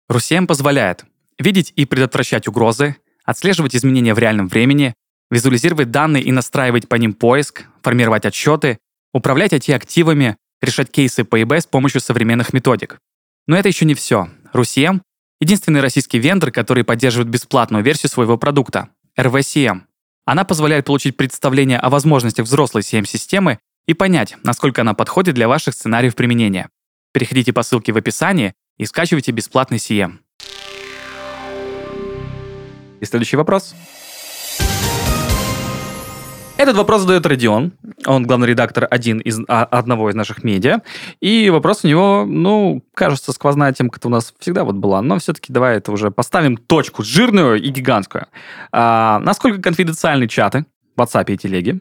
[0.09, 1.05] Русем позволяет
[1.37, 2.95] видеть и предотвращать угрозы,
[3.25, 4.95] отслеживать изменения в реальном времени,
[5.29, 8.79] визуализировать данные и настраивать по ним поиск, формировать отчеты,
[9.13, 12.99] управлять IT-активами, решать кейсы по ИБ с помощью современных методик.
[13.49, 14.29] Но это еще не все.
[14.53, 15.03] Русем—
[15.41, 19.83] единственный российский вендор, который поддерживает бесплатную версию своего продукта— RVCM.
[20.25, 25.75] Она позволяет получить представление о возможностях взрослой CM-системы и понять, насколько она подходит для ваших
[25.75, 26.69] сценариев применения.
[27.13, 30.19] Переходите по ссылке в описании и скачивайте бесплатный CM.
[33.01, 33.75] И следующий вопрос.
[36.59, 37.73] Этот вопрос задает Родион.
[38.05, 40.81] Он главный редактор один из, а, одного из наших медиа.
[41.21, 45.01] И вопрос у него, ну, кажется, сквозная темка-то у нас всегда вот была.
[45.01, 48.27] Но все-таки давай это уже поставим точку жирную и гигантскую.
[48.73, 50.67] А, насколько конфиденциальны чаты
[50.97, 51.81] в WhatsApp и телеге?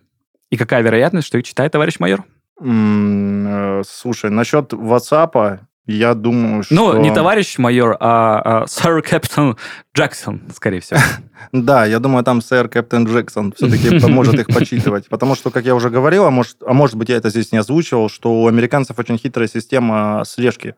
[0.51, 2.23] И какая вероятность, что их читает товарищ майор?
[2.61, 6.75] Э, Слушай, насчет WhatsApp, я думаю, что...
[6.75, 9.57] Ну, не товарищ майор, а, а сэр Кэптон
[9.95, 10.99] Джексон, скорее всего.
[11.53, 15.07] Да, я думаю, там сэр Кэптен Джексон все-таки поможет их почитывать.
[15.09, 17.59] Потому что, как я уже говорил, а может, а может быть, я это здесь не
[17.59, 20.75] озвучивал, что у американцев очень хитрая система слежки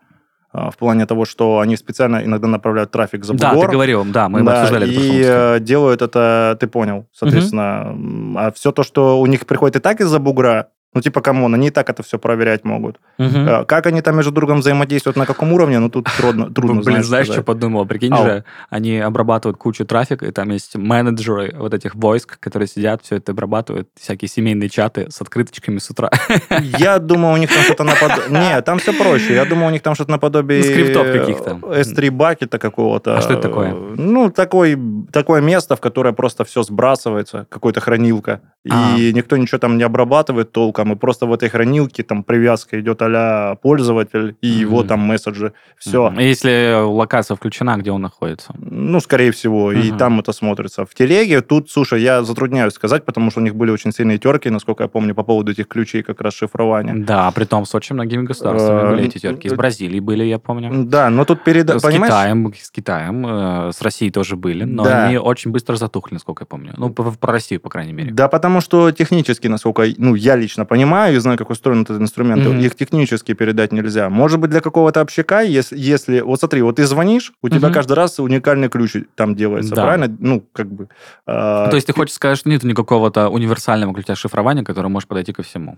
[0.52, 3.68] а, в плане того, что они специально иногда направляют трафик за Да, бугор.
[3.68, 5.24] ты говорил, да, мы Да, обсуждали это и выпуске.
[5.28, 7.84] э, делают это, ты понял, соответственно.
[7.88, 11.40] М, А все то, что у них приходит и так из-за бугра, Ну, типа, come
[11.40, 13.00] on, они и так это все проверять могут.
[13.20, 17.04] Э, Как они там между другом взаимодействуют, на каком уровне, ну, тут трудно, трудно Блин,
[17.04, 17.86] знаешь, что подумал?
[17.86, 18.24] Прикинь Ау.
[18.24, 23.18] же, они обрабатывают кучу трафика, и там есть менеджеры вот этих войск, которые сидят, все
[23.18, 26.10] это обрабатывают, всякие семейные чаты с открыточками с утра.
[26.80, 28.30] Я думаю, у них там что-то наподобие...
[28.32, 29.36] Не, там все проще.
[29.36, 30.64] Я думаю, у них там что-то наподобие...
[30.64, 31.52] Ну, скриптов каких-то.
[31.62, 33.16] S3 бакета какого-то.
[33.16, 33.74] А что это такое?
[33.74, 34.76] Ну, такой,
[35.12, 38.42] такое место, в которое просто все сбрасывается, какой-то хранилка.
[38.66, 38.96] И А.
[38.98, 40.79] никто ничего там не обрабатывает толком.
[40.88, 44.88] И просто в этой хранилке там привязка идет а пользователь и его Мгм.
[44.88, 45.54] там месседжи.
[45.78, 46.10] Все.
[46.10, 46.20] Мгм.
[46.20, 48.54] Если локация включена, где он находится?
[48.58, 49.98] Ну, скорее всего, и Мгм.
[49.98, 50.86] там это смотрится.
[50.86, 54.50] В телеге тут, слушай, я затрудняюсь сказать, потому что у них были очень сильные терки,
[54.50, 56.94] насколько я помню, по поводу этих ключей как раз шифрования.
[56.96, 59.48] Да, при том с очень многими государствами Э, были эти терки.
[59.48, 60.86] Из э, Бразилии были, я помню.
[60.86, 61.80] Да, но тут переда...
[61.80, 62.12] С Понимаешь?
[62.14, 65.06] Китаем, с Китаем, э, с Россией тоже были, но Да.
[65.06, 66.74] они очень быстро затухли, насколько я помню.
[66.78, 68.12] Ну, про Россию, по крайней мере.
[68.12, 72.46] Да, потому что технически, насколько ну, я лично понимаю и знаю, как устроен этот инструмент,
[72.46, 72.60] Мгм.
[72.60, 74.10] их технически передать нельзя.
[74.10, 76.22] Может быть, для какого-то общака, если, если...
[76.22, 77.74] Вот смотри, вот ты звонишь, у тебя Мгм.
[77.74, 79.84] каждый раз уникальный ключ там делается, Да.
[79.84, 80.16] правильно?
[80.20, 80.88] Ну, как бы...
[81.28, 81.34] Ну,
[81.70, 85.42] То есть ты хочешь сказать, что нет никакого-то универсального ключа шифрования, который может подойти ко
[85.44, 85.78] всему?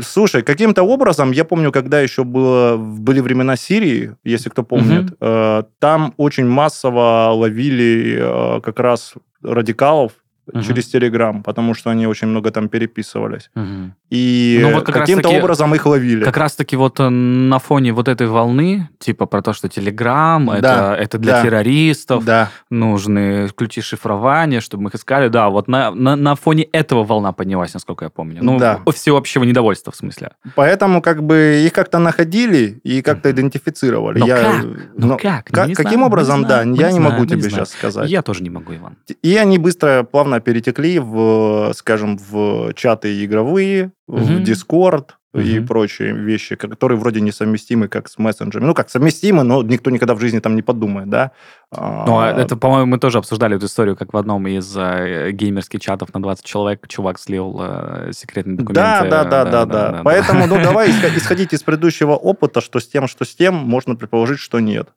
[0.00, 5.62] Слушай, каким-то образом, я помню, когда еще было, были времена Сирии, если кто помнит, э,
[5.78, 10.12] там очень массово ловили э, как раз радикалов
[10.52, 10.62] Мгм.
[10.62, 13.50] через Телеграм, потому что они очень много там переписывались.
[13.54, 13.94] Мгм.
[14.10, 16.22] И Ну, вот как каким-то таки- образом их ловили.
[16.24, 20.94] Как раз-таки вот э, на фоне вот этой волны, типа про то, что Телеграм, Да,
[20.94, 21.42] это, это для да.
[21.42, 22.50] террористов, Да.
[22.70, 25.28] нужны ключи шифрования, чтобы мы их искали.
[25.28, 28.38] Да, вот на, на, на фоне этого волна поднялась, насколько я помню.
[28.42, 28.80] Ну, Да.
[28.92, 30.32] всеобщего недовольства, в смысле.
[30.54, 33.36] Поэтому как бы их как-то находили и как-то Мгм.
[33.38, 34.18] идентифицировали.
[34.20, 34.64] Но я, как?
[34.96, 35.50] Ну но как?
[35.50, 37.22] Ну, как- не каким знаю, образом, не да, знаю, я не не знаю, могу ну,
[37.24, 37.66] не тебе знаю.
[37.66, 38.10] сейчас сказать.
[38.10, 38.96] Я тоже не могу, Иван.
[39.22, 44.42] И они быстро, плавно перетекли в, скажем, в чаты игровые, в Мгм.
[44.44, 48.68] Discord и прочие вещи, которые вроде несовместимы как с мессенджерами.
[48.68, 51.32] Ну, как совместимы, но никто никогда в жизни там не подумает, да?
[51.72, 55.32] А, Ну, а это, по-моему, мы тоже обсуждали эту историю, как в одном из э,
[55.32, 58.74] геймерских чатов на 20 человек чувак слил э, секретные документы.
[58.80, 60.00] Да, да, да, да, да.
[60.04, 63.96] Поэтому, ну, давай исход- исходить из предыдущего опыта, что с тем, что с тем, можно
[63.96, 64.90] предположить, что нет.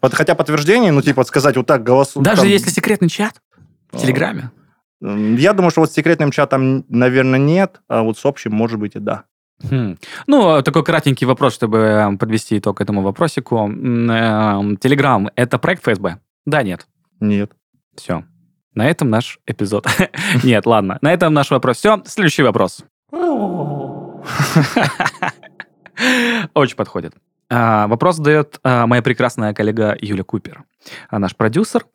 [0.00, 2.20] Под- Хотя подтверждение, ну, типа, сказать вот так голосу...
[2.20, 3.40] Даже там, если секретный чат
[3.92, 4.50] в а, Телеграме.
[5.02, 8.78] м, Я думаю, что вот с секретным чатом, наверное, нет, а вот с общим, может
[8.78, 9.24] быть, и да.
[9.70, 9.96] Хм.
[10.26, 13.68] Ну, такой кратенький вопрос, чтобы э, подвести итог этому вопросику.
[14.80, 16.18] Телеграм— это проект ФСБ?
[16.46, 16.86] Да, нет.
[17.20, 17.52] Нет.
[17.94, 18.24] Все.
[18.74, 19.86] На этом наш эпизод.
[20.42, 20.98] Нет, ладно.
[21.02, 21.76] На этом наш вопрос.
[21.76, 22.02] Все.
[22.06, 22.84] Следующий вопрос.
[26.54, 27.14] Очень подходит.
[27.50, 30.64] А, Вопрос задает а, моя прекрасная коллега Юля Купер, а,
[31.10, 31.86] наш продюсер.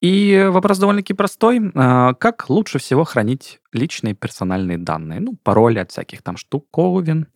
[0.00, 1.60] И вопрос довольно-таки простой.
[1.74, 5.20] А, Как лучше всего хранить личные персональные данные?
[5.20, 7.26] Ну, пароли от всяких там штуковин,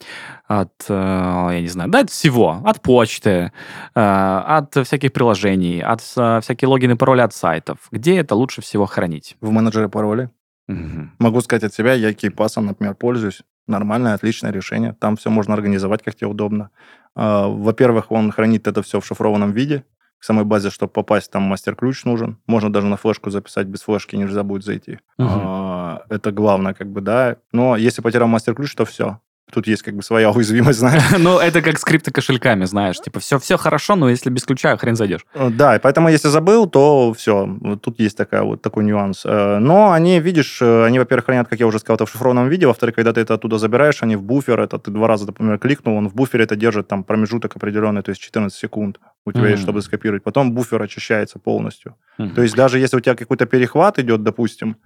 [0.46, 2.60] от, э, я не знаю, да, от всего.
[2.64, 3.52] От почты,
[3.94, 7.78] э, от всяких приложений, от э, всякие логины, пароли от сайтов.
[7.90, 9.36] Где это лучше всего хранить?
[9.40, 10.30] В менеджере пароли.
[10.68, 11.12] Мгм.
[11.18, 13.42] Могу сказать от себя, я кейпасом, например, пользуюсь.
[13.68, 14.96] Нормальное, отличное решение.
[15.00, 16.70] Там все можно организовать, как тебе удобно.
[17.14, 19.84] А, Во-первых, он хранит это все в шифрованном виде.
[20.22, 22.38] К самой базе, чтобы попасть, там мастер-ключ нужен.
[22.46, 25.00] Можно даже на флешку записать, без флешки нельзя будет зайти.
[25.18, 25.28] Мгм.
[25.28, 27.38] А, Это главное, как бы, да.
[27.50, 29.18] Но если потерял мастер-ключ, то все.
[29.52, 31.02] Тут есть как бы своя уязвимость, знаешь.
[31.18, 32.98] Ну, это как с криптокошельками, знаешь.
[33.00, 35.26] Типа, все, все хорошо, но если без ключа, хрен зайдешь.
[35.34, 37.46] Э, Да, и поэтому если забыл, то все.
[37.60, 39.22] Вот тут есть такая, вот такой нюанс.
[39.26, 42.48] Э, Но они, видишь, э, они, во-первых, хранят, как я уже сказал, это в шифрованном
[42.48, 42.66] виде.
[42.66, 45.96] Во-вторых, когда ты это оттуда забираешь, они в буфер, это ты два раза, например, кликнул,
[45.96, 49.58] он в буфере это держит там промежуток определенный, то есть 14 секунд у тебя есть,
[49.62, 49.62] Мгм.
[49.64, 50.22] чтобы скопировать.
[50.22, 51.94] Потом буфер очищается полностью.
[52.18, 52.34] Мгм.
[52.34, 54.76] То есть даже если у тебя какой-то перехват идет, допустим,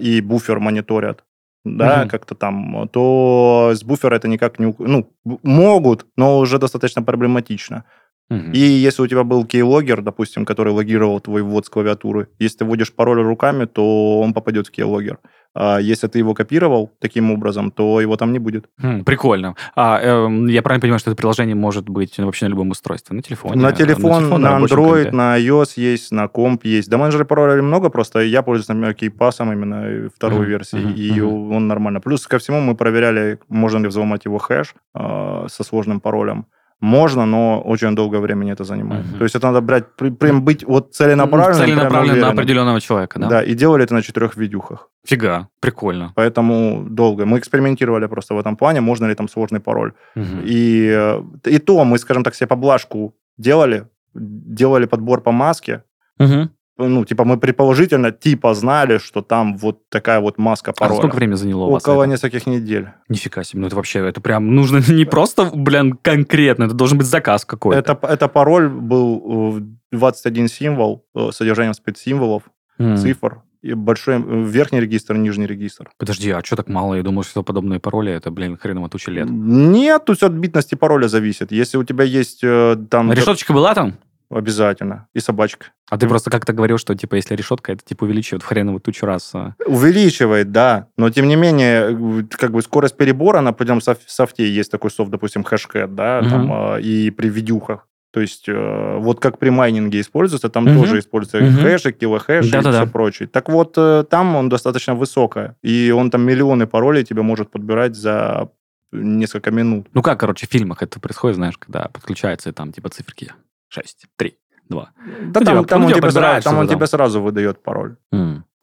[0.00, 1.22] и буфер мониторят,
[1.64, 2.08] да, Мгм.
[2.08, 4.74] как-то там, то с буфера это никак не...
[4.78, 7.84] Ну, могут, но уже достаточно проблематично.
[8.32, 8.52] Мгм.
[8.52, 12.64] И если у тебя был кейлогер, допустим, который логировал твой ввод с клавиатуры, если ты
[12.64, 15.18] вводишь пароль руками, то он попадет в кейлогер.
[15.54, 18.70] А если ты его копировал таким образом, то его там не будет.
[18.80, 19.54] Хм, Прикольно.
[19.76, 23.14] А, эм, я правильно понимаю, что это приложение может быть ну, вообще на любом устройстве?
[23.14, 23.60] На телефоне?
[23.60, 25.10] на телефон, на, рабочем Android, компе?
[25.10, 26.88] на iOS есть, на комп есть.
[26.88, 30.94] Да, менеджеры паролей много, просто я пользуюсь, например, кейпасом именно э, второй Мгм, версии, мгм,
[30.94, 31.52] и мгм.
[31.52, 32.00] он нормально.
[32.00, 36.46] Плюс ко всему мы проверяли, можно ли взломать его хэш э, со сложным паролем.
[36.82, 39.06] Можно, но очень долгое времени это занимает.
[39.06, 39.18] Мгм.
[39.18, 39.84] То есть это надо брать,
[40.18, 41.64] прям быть вот целенаправленным.
[41.66, 42.38] Целенаправленно на уверенным.
[42.38, 43.28] определенного человека, да?
[43.28, 44.88] Да, и делали это на четырех видюхах.
[45.06, 46.12] Фига, прикольно.
[46.16, 47.24] Поэтому долго.
[47.24, 49.92] Мы экспериментировали просто в этом плане, можно ли там сложный пароль.
[50.16, 50.40] Мгм.
[50.44, 55.82] И, э, и то мы, скажем так, себе поблажку делали, делали подбор по маске,
[56.18, 56.50] Мгм.
[56.78, 60.98] Ну, типа, мы предположительно, типа, знали, что там вот такая вот маска А пароля.
[60.98, 62.12] сколько времени заняло у вас Около это?
[62.12, 62.88] нескольких недель.
[63.08, 67.06] Нифига себе, ну это вообще, это прям нужно не просто, блин, конкретно, это должен быть
[67.06, 67.78] заказ какой-то.
[67.92, 69.62] Это, это пароль был э,
[69.96, 72.44] 21 символ э, с содержанием спецсимволов,
[72.78, 72.96] М.
[72.96, 75.90] цифр, и большой э, верхний регистр, нижний регистр.
[75.98, 76.94] Подожди, а что так мало?
[76.94, 79.28] Я думал, что подобные пароли, это, блин, хреново туча лет.
[79.30, 81.52] Нет, тут все от битности пароля зависит.
[81.52, 83.12] Если у тебя есть э, там...
[83.12, 83.94] Решеточка была там?
[84.32, 85.08] Обязательно.
[85.14, 85.66] И собачка.
[85.90, 89.04] А ты просто как-то говорил, что, типа, если решетка, это, типа, увеличивает в хреновую тучу
[89.06, 89.30] раз.
[89.34, 89.54] а.
[89.66, 90.88] Увеличивает, да.
[90.96, 95.44] Но, тем не менее, как бы скорость перебора, в соф- софте есть такой софт, допустим,
[95.44, 96.30] хэшкэт, да, Мгм.
[96.30, 97.86] там, э, и при видюхах.
[98.10, 100.80] То есть, э, вот как при майнинге используется, там Мгм.
[100.80, 101.62] тоже используются Мгм.
[101.64, 102.82] хэши, килохэши и Да-да-да.
[102.84, 103.28] все прочее.
[103.28, 105.56] Так вот, э, там он достаточно высокая.
[105.62, 108.48] И он там миллионы паролей тебе может подбирать за
[108.92, 109.86] несколько минут.
[109.94, 113.32] Ну как, короче, в фильмах это происходит, знаешь, когда подключается и там, типа, циферки
[113.72, 114.36] 6, 3,
[114.68, 114.90] 2.
[115.22, 117.62] Да Ну, там, типа, там ну, он, типа, тебе, сразу, там он тебе сразу выдает
[117.62, 117.96] пароль.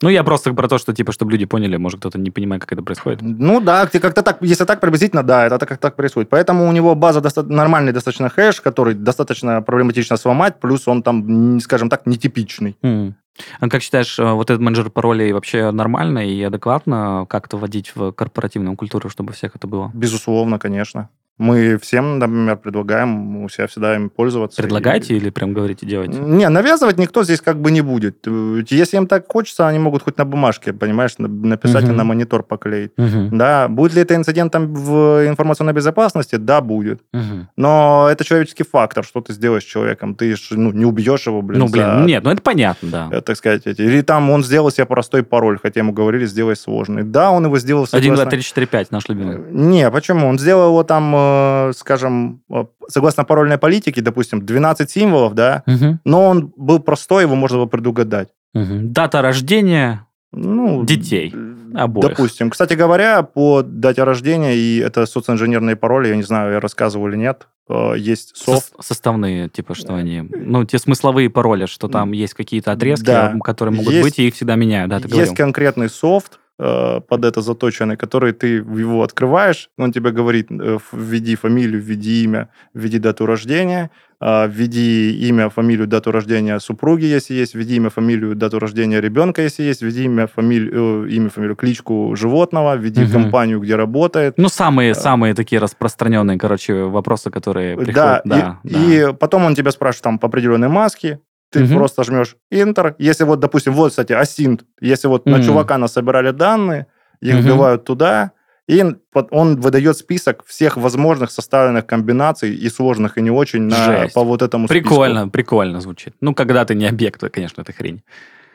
[0.02, 2.72] Ну, я просто про то, что, типа, чтобы люди поняли, может, кто-то не понимает, как
[2.72, 3.22] это происходит.
[3.22, 6.30] Ну да, ты как-то так, если так приблизительно, да, это как так происходит.
[6.30, 11.60] Поэтому у него база доста- нормальный достаточно хэш, который достаточно проблематично сломать, плюс он там,
[11.60, 12.78] скажем так, нетипичный.
[12.82, 13.16] М.
[13.60, 18.12] А как считаешь, э, вот этот менеджер паролей вообще нормально и адекватно как-то вводить в
[18.14, 19.92] корпоративную культуру, чтобы всех это было?
[19.94, 21.10] Безусловно, конечно.
[21.40, 24.62] Мы всем, например, предлагаем у себя всегда им пользоваться.
[24.62, 26.10] Предлагаете И- или прям говорите делать?
[26.10, 28.28] Не, навязывать никто здесь как бы не будет.
[28.28, 31.94] Э, Если им так хочется, они могут хоть на бумажке, понимаешь, на- написать Мгм.
[31.94, 32.92] и на монитор поклеить.
[32.98, 33.38] Мгм.
[33.38, 36.36] Да, будет ли это инцидентом в информационной безопасности?
[36.36, 37.00] Да, будет.
[37.14, 37.48] Мгм.
[37.56, 40.16] Но это человеческий фактор, что ты сделаешь с человеком.
[40.16, 43.10] Ты ж, ну, не убьешь его, блин, Ну, блин, за- нет, ну это понятно, да.
[43.12, 43.82] э, так сказать, эти.
[43.82, 47.04] Или там он сделал себе простой пароль, хотя ему говорили, сделай сложный.
[47.04, 49.38] Да, он его сделал 1, 2, согласно- 3, 4, 5, наш любимый.
[49.38, 50.28] Э, Не, почему?
[50.28, 56.00] Он сделал его там, э, скажем, э, согласно парольной политике, допустим, 12 символов, да, Мгм.
[56.06, 58.30] но он был простой, его можно было предугадать.
[58.54, 58.92] Мгм.
[58.94, 60.06] Дата рождения.
[60.32, 61.34] Ну, Детей.
[61.74, 62.10] Обоих.
[62.10, 62.50] Допустим.
[62.50, 67.16] Кстати говоря, по дате рождения, и это социоинженерные пароли, я не знаю, я рассказывал или
[67.16, 70.22] нет, э, есть софт, Сос- составные, типа, что они...
[70.22, 73.36] Ну, те смысловые пароли, что там есть какие-то отрезки, Да.
[73.44, 74.90] которые могут Есть- быть, и их всегда меняют.
[74.90, 75.36] Да, ты есть говорил.
[75.36, 78.48] конкретный софт, э, под это заточенный, который ты
[78.80, 83.90] его открываешь, он тебе говорит, э, введи фамилию, введи имя, введи дату рождения,
[84.22, 89.42] э, введи имя, фамилию, дату рождения супруги, если есть, введи имя, фамилию, дату рождения ребенка,
[89.42, 93.12] если есть, введи имя, фамилию, э, имя, фамилию, кличку животного, введи Мгм.
[93.12, 94.34] компанию, где работает.
[94.38, 98.26] Ну, самые, самые такие распространенные, короче, вопросы, которые Да, приходят.
[98.26, 98.80] и, Да, да.
[99.10, 101.20] и потом он тебя спрашивает там по определенной маске,
[101.52, 101.76] ты Мгм.
[101.78, 102.96] просто жмешь Enter.
[103.00, 105.44] Если вот, допустим, вот, кстати, асинт, если вот на Мгм.
[105.46, 106.86] чувака насобирали данные,
[107.22, 108.32] их вбивают туда,
[108.68, 108.86] и
[109.32, 114.14] он выдает список всех возможных составленных комбинаций и сложных, и не очень на, Жесть.
[114.14, 114.90] по вот этому списку.
[114.90, 116.14] Прикольно, прикольно звучит.
[116.22, 118.04] Ну, когда ты не объект, конечно, это хрень.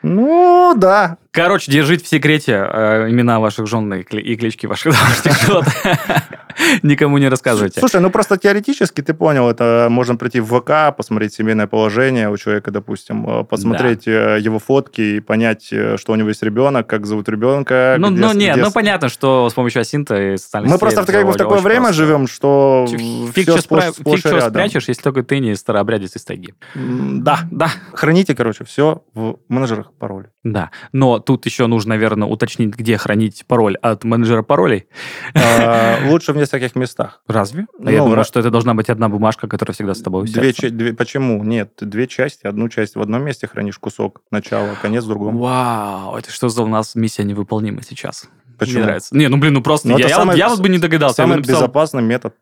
[0.01, 1.17] Ну, да.
[1.31, 5.73] Короче, держите в секрете э, имена ваших жен и, кли- и клички ваших домашних животных.
[6.83, 7.81] Никому не рассказывайте.
[7.81, 12.37] Слушай, ну просто теоретически, ты понял, это можно прийти в ВК, посмотреть семейное положение у
[12.37, 16.87] человека, допустим, э, посмотреть э, его фотки и понять, э, что у него есть ребенок,
[16.87, 17.97] как зовут ребенка.
[17.99, 21.03] Ну, где ну нет, где ну понятно, что с помощью асинта и социальных Мы просто
[21.03, 22.01] в, как бы, в такое время просто.
[22.05, 24.51] живем, что Фиг все сплошь, сплошь фиг рядом.
[24.51, 26.53] спрячешь, если только ты не старообрядец из тайги.
[26.75, 30.29] Да, Да, храните, короче, все в менеджерах паролей.
[30.43, 30.71] да.
[30.91, 34.87] Но тут еще нужно, наверное, уточнить, где хранить пароль от менеджера паролей.
[35.35, 37.21] А, Лучше в нескольких местах.
[37.27, 37.65] Разве?
[37.79, 40.23] Ну, Я думаю, ра- что это должна быть одна бумажка, которая всегда с тобой
[40.71, 41.43] две- почему?
[41.43, 42.47] Нет, две части.
[42.47, 45.37] Одну часть в одном месте хранишь кусок, начало, конец в другом.
[45.37, 48.29] Вау, это что за у нас миссия невыполнима сейчас?
[48.57, 48.77] Почему?
[48.77, 49.15] Мне нравится.
[49.17, 51.15] Не, ну блин, ну просто Ну, я, я, самый- вот, я вот бы не догадался.
[51.15, 52.35] Самый написал- безопасный метод.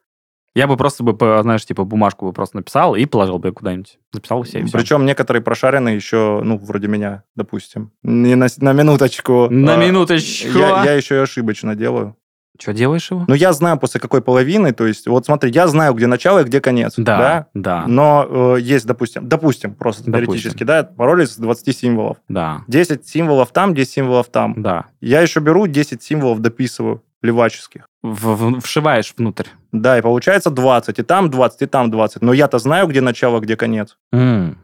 [0.56, 3.98] Я бы просто бы, знаешь, типа бумажку бы просто написал и положил бы куда-нибудь.
[4.12, 4.78] Записал все и всё.
[4.78, 7.92] Причем некоторые прошаренные еще, ну, вроде меня, допустим.
[8.04, 9.48] Не на, на минуточку.
[9.50, 10.58] На а, минуточку.
[10.58, 12.16] Я, я еще и ошибочно делаю.
[12.60, 13.26] Что, делаешь его?
[13.28, 16.44] Но я знаю после какой половины, то есть, вот смотри, я знаю, где начало и
[16.44, 16.94] где конец.
[16.98, 20.28] да, да, Но э, есть, допустим, допустим, просто Допустим.
[20.28, 22.18] теоретически, да, пароль из 20 символов.
[22.30, 24.62] да, 10 символов там, 10 символов там.
[24.62, 24.86] да.
[25.02, 27.88] Я еще беру 10 символов, дописываю, леваческих.
[28.04, 29.46] В- в- вшиваешь внутрь.
[29.72, 32.22] Да, и получается 20, и там 20, и там 20.
[32.22, 33.98] Но я-то знаю, где начало, где конец.
[34.12, 34.58] М.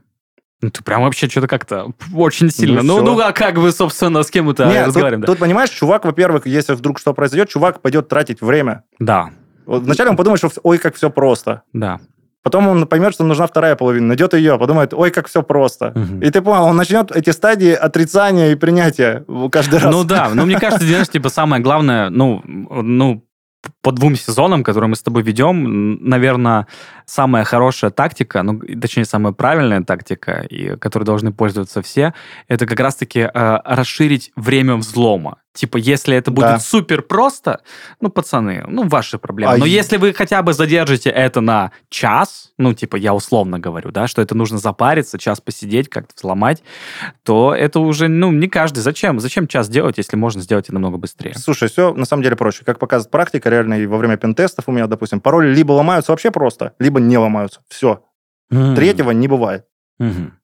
[0.62, 2.82] Ну, ты прям вообще что-то как-то очень сильно.
[2.84, 3.06] Ну, всё.
[3.06, 5.21] ну, а как вы, собственно, с кем мы-то Не, тут, разговариваем?
[5.21, 5.28] да?
[5.28, 8.84] тут, понимаешь, чувак, во-первых, если вдруг что произойдет, чувак пойдет тратить время.
[8.99, 9.30] Да,
[9.65, 11.62] Вот вначале он подумает, что ой, как все просто.
[11.73, 11.99] да.
[12.41, 15.91] Потом он поймет, что нужна вторая половина, найдет ее, подумает, ой, как все просто.
[15.93, 16.21] Мгм.
[16.21, 19.93] И ты понял, он начнет эти стадии отрицания и принятия каждый раз.
[19.93, 23.25] Ну да, но мне кажется, знаешь, типа самое главное, ну, ну,
[23.82, 26.67] по двум сезонам, которые мы с тобой ведем, наверное,
[27.06, 32.13] самая хорошая тактика, ну, точнее, самая правильная тактика, и которой должны пользоваться все,
[32.48, 35.38] это как раз-таки э, расширить время взлома.
[35.54, 36.60] Типа, если это будет Да.
[36.60, 37.62] супер просто,
[38.00, 39.54] ну, пацаны, ну, ваши проблемы.
[39.54, 43.58] А Но е- если вы хотя бы задержите это на час, ну, типа, я условно
[43.58, 46.62] говорю, да, что это нужно запариться, час посидеть, как-то взломать,
[47.23, 48.79] то это уже, ну, не каждый.
[48.81, 49.19] Зачем?
[49.19, 51.33] Зачем час делать, если можно сделать это намного быстрее?
[51.35, 52.63] Слушай, все на самом деле проще.
[52.63, 56.29] Как показывает практика, реально и во время пентестов у меня, допустим, пароли либо ломаются вообще
[56.29, 57.62] просто, либо не ломаются.
[57.69, 58.04] Все.
[58.52, 58.75] М.
[58.75, 59.65] Третьего не бывает.
[59.97, 60.38] Мгм.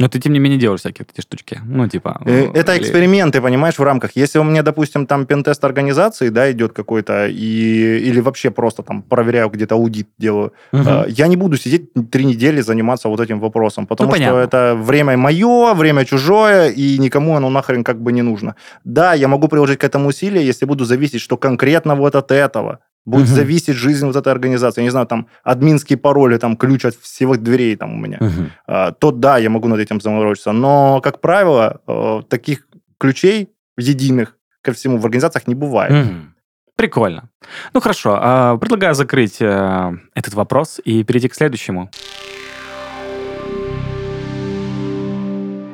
[0.00, 1.60] Но ты, тем не менее, делаешь всякие эти штучки.
[1.64, 2.20] Ну, типа...
[2.24, 4.16] Э, ну, Это или- эксперименты, понимаешь, в рамках.
[4.16, 9.02] Если у меня, допустим, там пентест организации, да, идет какой-то, и, или вообще просто там
[9.02, 13.86] проверяю, где-то аудит делаю, э, я не буду сидеть три недели заниматься вот этим вопросом,
[13.86, 14.40] потому Ну, что понятно.
[14.40, 18.54] это время мое, время чужое, и никому оно нахрен как бы не нужно.
[18.84, 22.78] Да, я могу приложить к этому усилия, если буду зависеть, что конкретно вот от этого
[23.06, 23.34] будет Мгм.
[23.34, 24.80] зависеть жизнь вот этой организации.
[24.82, 28.50] Я не знаю, там, админские пароли, там, ключ от всех дверей там у меня Мгм.
[28.66, 30.52] а, то да, я могу над этим заморочиться.
[30.52, 32.66] Но, как правило, э, таких
[32.98, 33.48] ключей
[33.78, 35.92] единых ко всему в организациях не бывает.
[35.92, 36.34] Мгм.
[36.76, 37.28] Прикольно.
[37.74, 41.90] Ну хорошо, а, предлагаю закрыть э, этот вопрос и перейти к следующему.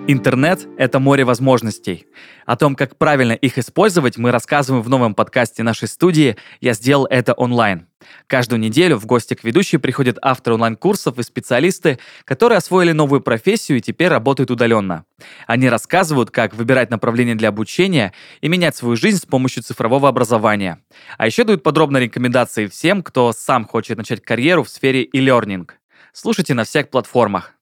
[0.08, 2.06] Интернет— это море возможностей.
[2.44, 7.06] О том, как правильно их использовать, мы рассказываем в новом подкасте нашей студии «Я сделал
[7.10, 7.88] это онлайн».
[8.28, 13.78] Каждую неделю в гости к ведущей приходят авторы онлайн-курсов и специалисты, которые освоили новую профессию
[13.78, 15.06] и теперь работают удаленно.
[15.48, 20.78] Они рассказывают, как выбирать направление для обучения и менять свою жизнь с помощью цифрового образования.
[21.18, 25.68] А еще дают подробные рекомендации всем, кто сам хочет начать карьеру в сфере e-learning.
[26.12, 27.54] Слушайте на всех платформах.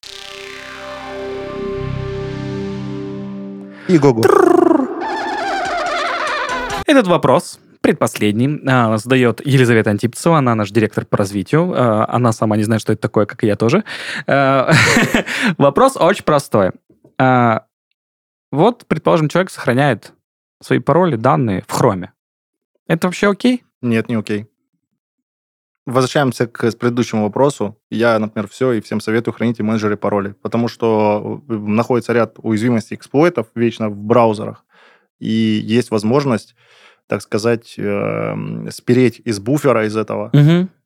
[3.88, 4.22] И го
[6.86, 11.74] Этот вопрос, предпоследний, а, задает Елизавета Антипцева, она наш директор по развитию.
[12.08, 13.84] Она сама не знает, что это такое, как и я тоже.
[15.58, 16.72] Вопрос очень простой.
[18.52, 20.12] Вот, предположим, человек сохраняет
[20.62, 22.12] свои пароли, данные в хроме.
[22.86, 23.64] Это вообще окей?
[23.82, 24.46] Нет, не окей.
[25.86, 27.78] Возвращаемся к предыдущему вопросу.
[27.90, 32.94] Я, например, все и всем советую хранить менеджеры паролей, потому что э, находится ряд уязвимостей
[32.94, 34.64] эксплойтов вечно в браузерах,
[35.18, 36.54] и есть возможность,
[37.06, 38.34] так сказать, э,
[38.70, 40.30] спереть из буфера, из этого,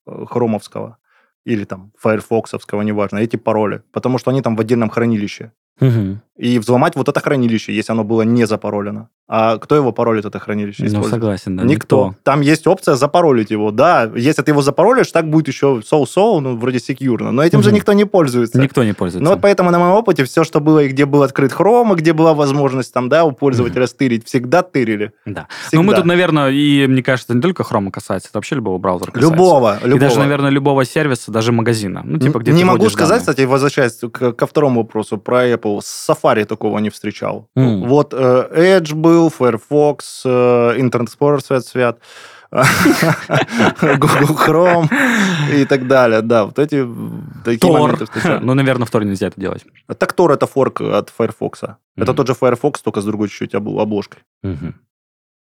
[0.06, 0.98] э, хромовского
[1.44, 5.52] или там файрфоксовского, неважно, эти пароли, потому что они там в отдельном хранилище.
[5.80, 6.20] Мгм.
[6.36, 9.08] И взломать вот это хранилище, если оно было не запаролено.
[9.26, 10.84] А кто его паролит, это хранилище?
[10.88, 11.64] Ну, согласен, да.
[11.64, 12.14] Никто.
[12.22, 13.72] Там есть опция запаролить его.
[13.72, 17.32] Да, если ты его запаролишь, так будет еще соу-соу, ну, вроде секьюрно.
[17.32, 17.76] Но этим же Мгм.
[17.76, 18.58] никто не пользуется.
[18.60, 19.28] Никто не Ну, пользуется.
[19.28, 22.12] вот поэтому на моем опыте все, что было, и где был открыт хром, и где
[22.12, 25.10] была возможность там, да, у пользователя стырить, всегда тырили.
[25.26, 25.48] Да.
[25.66, 25.76] Всегда.
[25.76, 29.10] Ну, мы тут, наверное, и, мне кажется, не только хрома касается, это вообще любого браузера
[29.10, 29.34] касается.
[29.34, 29.96] Любого, любого.
[29.96, 32.02] И даже, наверное, любого сервиса, даже магазина.
[32.04, 33.20] Ну, типа, где не могу сказать, данные.
[33.34, 37.46] кстати, возвращаясь ко второму вопросу про Apple, с Safari такого не встречал.
[37.56, 37.84] М.
[37.88, 41.98] Вот э, Edge был, Firefox, э, Internet Explorer свят-свят,
[42.50, 44.88] Google Chrome
[45.54, 46.22] и так далее.
[46.22, 46.86] Да, вот эти
[47.44, 47.80] такие Тор.
[47.80, 48.44] моменты встречали.
[48.44, 49.64] Ну, наверное, в Tor нельзя это делать.
[49.98, 51.62] Так Tor это форк от Firefox.
[51.62, 52.14] Это Мгм.
[52.16, 54.20] тот же Firefox, только с другой чуть-чуть обл- обложкой.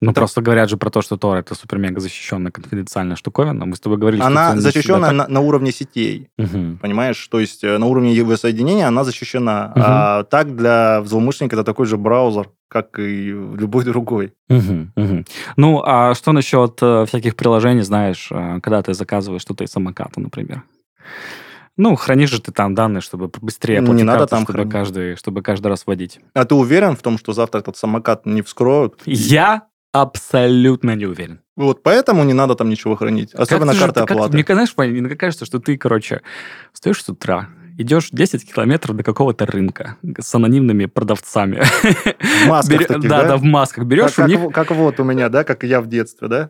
[0.04, 3.66] Ну, Это- просто говорят же про то, что Tor это супер-мега защищенная конфиденциальная штуковина.
[3.66, 6.28] Мы с тобой говорили, что Она это не защищена на, на уровне сетей.
[6.38, 6.78] Мгм.
[6.82, 9.72] Понимаешь, то есть э, на уровне его соединения она защищена.
[9.76, 9.84] Мгм.
[9.86, 14.34] А так для злоумышленника это такой же браузер, как и любой другой.
[14.50, 15.26] Мгм, мгм.
[15.56, 20.20] Ну, а что насчет э, всяких приложений, знаешь, э, когда ты заказываешь что-то из самоката,
[20.20, 20.64] например?
[21.76, 24.72] Ну, хранишь же ты там данные, чтобы быстрее Не оплатить надо карту, там чтобы хранить.
[24.74, 26.20] каждый, чтобы каждый раз вводить.
[26.36, 29.02] А ты уверен в том, что завтра этот самокат не вскроют?
[29.06, 29.64] Я
[29.94, 31.40] абсолютно не уверен.
[31.56, 33.34] Вот поэтому не надо там ничего хранить.
[33.34, 34.34] Особенно Как ты же- карты ты как- оплаты.
[34.34, 36.22] Мне, Вань, иногда кажется, что ты, короче,
[36.74, 41.62] встаешь с утра, идешь 10 километров до какого-то рынка с анонимными продавцами.
[41.64, 43.28] В масках Берё- таких, да, да?
[43.30, 43.86] да, в масках.
[43.86, 44.40] Берешь как, у них...
[44.52, 46.50] как, как вот у меня, да, как я в детстве, да?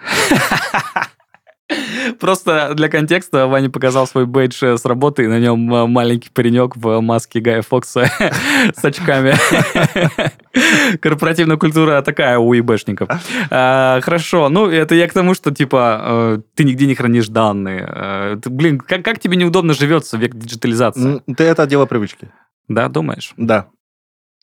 [2.18, 6.30] Просто для контекста Ваня показал свой бейдж э, с работы, и на нем э, маленький
[6.30, 8.10] паренек в маске Гая Фокса
[8.74, 9.34] с очками.
[11.00, 13.08] Корпоративная культура такая у ИБшников.
[13.50, 18.38] А, Хорошо, ну это я к тому, что типа э, ты нигде не хранишь данные.
[18.44, 21.22] Блин, как тебе неудобно живется в век диджитализации?
[21.36, 22.30] Ты это дело привычки.
[22.68, 23.32] Да, думаешь?
[23.36, 23.66] Да.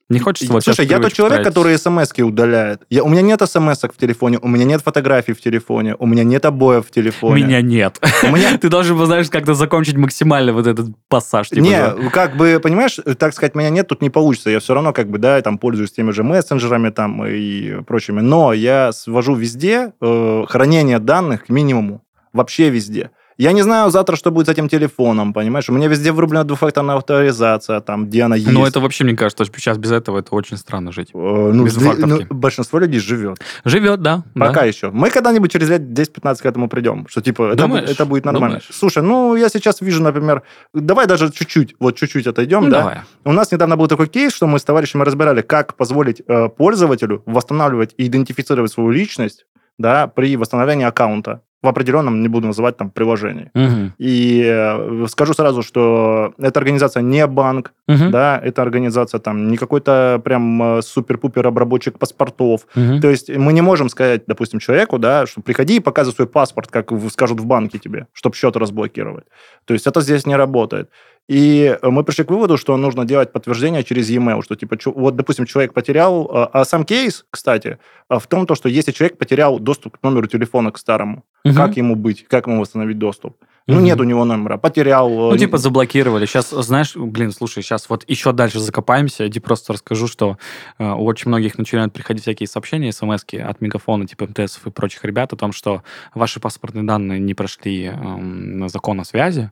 [0.10, 1.54] Не хочется вот Слушай, я тот человек, тратить.
[1.54, 2.84] который смс удаляет.
[2.90, 6.24] Я, у меня нет смс в телефоне, у меня нет фотографий в телефоне, у меня
[6.24, 7.44] нет обоев в телефоне.
[7.44, 8.00] Меня нет.
[8.24, 11.50] У меня Ты должен, знаешь, как-то закончить максимально вот этот пассаж.
[11.50, 11.96] типа, не, да.
[12.12, 14.50] как бы, понимаешь, так сказать, меня нет, тут не получится.
[14.50, 18.22] Я все равно, как бы, да, там пользуюсь теми же мессенджерами там и прочими.
[18.22, 22.02] Но я свожу везде э, хранение данных к минимуму.
[22.32, 23.12] Вообще везде.
[23.38, 25.70] Я не знаю завтра, что будет с этим телефоном, понимаешь?
[25.70, 28.52] У меня везде врублена двухфакторная авторизация, там, где она есть.
[28.52, 31.10] Ну, это вообще, мне кажется, что сейчас без этого это очень странно жить.
[31.14, 32.28] Э, ну, без двухфакторки.
[32.30, 33.38] ну, большинство людей живет.
[33.64, 34.24] Живет, да.
[34.34, 34.66] Пока да.
[34.66, 34.90] еще.
[34.90, 37.06] Мы когда-нибудь через лет 10-15 к этому придем.
[37.08, 37.88] Что, типа, это, Думаешь?
[37.88, 38.58] это будет нормально.
[38.58, 38.70] Думаешь?
[38.72, 40.42] Слушай, ну, я сейчас вижу, например...
[40.74, 42.80] Давай даже чуть-чуть, вот чуть-чуть отойдем, Ну, да?
[42.80, 42.98] давай.
[43.24, 47.22] У нас недавно был такой кейс, что мы с товарищами разбирали, как позволить э, пользователю
[47.28, 49.46] восстанавливать и идентифицировать свою личность
[49.78, 53.52] да, при восстановлении аккаунта в определенном, не буду называть там, приложении.
[53.54, 53.94] Мгм.
[53.98, 58.12] И э, скажу сразу, что эта организация не банк, Мгм.
[58.12, 63.02] да, эта организация там не какой-то прям э, супер-пупер обработчик паспортов, Мгм.
[63.02, 66.72] то есть мы не можем сказать, допустим, человеку, да, что приходи и показывай свой паспорт,
[66.72, 69.26] как скажут в банке тебе, чтобы счет разблокировать.
[69.66, 70.90] То есть это здесь не работает.
[71.28, 75.16] И э, мы пришли к выводу, что нужно делать подтверждение через e-mail, что типа, вот,
[75.16, 77.78] допустим, человек потерял, э, а сам кейс, кстати,
[78.10, 81.56] э, в том, то, что если человек потерял доступ к номеру телефона к старому, Мгм.
[81.56, 83.36] как ему быть, как ему восстановить доступ?
[83.70, 83.84] Ну, Мгм.
[83.84, 85.10] нет у него номера, потерял.
[85.10, 86.26] э, Ну, типа, заблокировали.
[86.26, 89.26] Сейчас, знаешь, блин, слушай, сейчас вот еще дальше закопаемся.
[89.26, 90.38] Я тебе просто расскажу, что
[90.80, 95.04] э, у очень многих начинают приходить всякие сообщения, смс от Мегафона, типа МТС и прочих
[95.04, 95.84] ребят о том, что
[96.16, 99.52] ваши паспортные данные не прошли на закон о связи,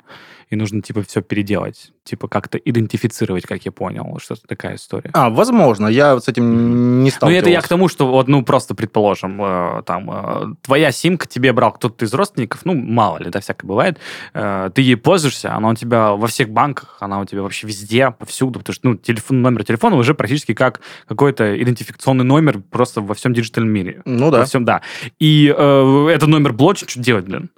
[0.50, 1.92] и нужно, типа, все переделать.
[2.04, 5.10] Типа, как-то идентифицировать, как я понял, что это такая история.
[5.14, 7.40] А, возможно, я с этим не Ну, сталкивался.
[7.40, 11.52] это я к тому, что вот, ну, просто предположим, э, там, э, твоя симка тебе
[11.54, 13.98] брал кто-то из родственников, ну, мало ли, да, всякое бывает,
[14.34, 18.12] э, ты ей пользуешься, она у тебя во всех банках, она у тебя вообще везде,
[18.12, 23.14] повсюду, потому что, ну, телефон, номер телефона уже практически как какой-то идентификационный номер просто во
[23.16, 24.02] всем диджитальном мире.
[24.06, 24.40] Ну да.
[24.40, 24.82] Во всем, да.
[25.20, 27.50] И э, этот номер блочен, что делать, блин?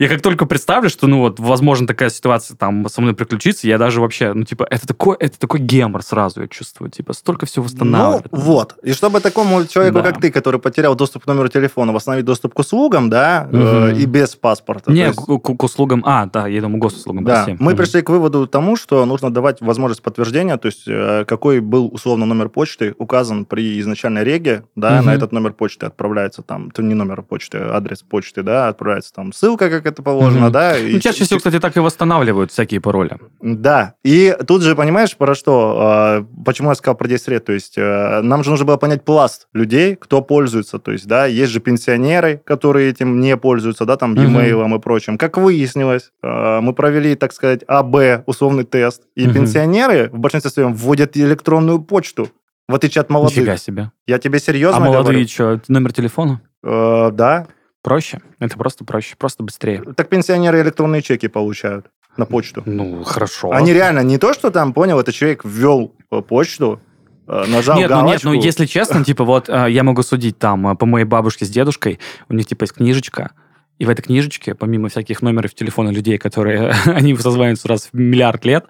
[0.00, 3.76] Я как только представлю, что, ну, вот, возможно, такая ситуация там со мной приключится, я
[3.76, 7.64] даже вообще, ну, типа, это такой, это такой гемор сразу, я чувствую, типа, столько всего
[7.64, 8.24] Ну, восстанавливать.
[8.30, 8.76] вот.
[8.82, 10.02] И чтобы такому человеку, Да.
[10.10, 13.62] как ты, который потерял доступ к номеру телефона, восстановить доступ к услугам, да, Мгм.
[13.62, 14.84] э, и без паспорта.
[14.86, 16.02] то Не, есть- к, к- к услугам.
[16.06, 17.22] А, да, я думаю, госуслугам.
[17.24, 17.62] да, прости.
[17.62, 17.76] мы Мгм.
[17.76, 22.24] пришли к выводу тому, что нужно давать возможность подтверждения, то есть э, какой был условно
[22.24, 25.06] номер почты указан при изначальной реге, да, Мгм.
[25.06, 29.12] на этот номер почты отправляется там, это не номер почты, а адрес почты, да, отправляется
[29.12, 30.52] там ссылка, как это положено, Мгм.
[30.52, 30.74] да.
[30.80, 33.18] Ну, и- чаще всего, кстати, так и восстанавливают всякие пароли.
[33.40, 37.52] Да, и тут же, понимаешь, про что, э, почему я сказал про 10 лет, то
[37.52, 41.52] есть э, нам же нужно было понять пласт людей, кто пользуется, то есть, да, есть
[41.52, 45.18] же пенсионеры, которые этим не пользуются, да, там, e-mail и прочим.
[45.18, 49.34] Как выяснилось, э, мы провели, так сказать, АБ, условный тест, и Мгм.
[49.34, 52.28] пенсионеры в большинстве своем вводят электронную почту,
[52.68, 53.36] в отличие от молодых.
[53.36, 53.90] Нифига себе.
[54.06, 55.28] Я тебе серьезно а молодые говорю.
[55.28, 56.40] что, номер телефона?
[56.62, 57.46] Э, да.
[57.82, 58.20] Проще?
[58.38, 59.82] Это просто проще, просто быстрее.
[59.96, 62.62] Так пенсионеры электронные чеки получают на почту.
[62.66, 63.52] Ну, хорошо.
[63.52, 66.80] Они реально не то, что там, понял, это человек ввел э, почту,
[67.26, 68.28] э, нажал Нет, ну нет, галочку.
[68.28, 71.98] ну если честно, типа вот э, я могу судить там по моей бабушке с дедушкой,
[72.28, 73.32] у них типа есть книжечка,
[73.78, 78.44] и в этой книжечке, помимо всяких номеров телефона людей, которые они созваниваются раз в миллиард
[78.44, 78.66] лет,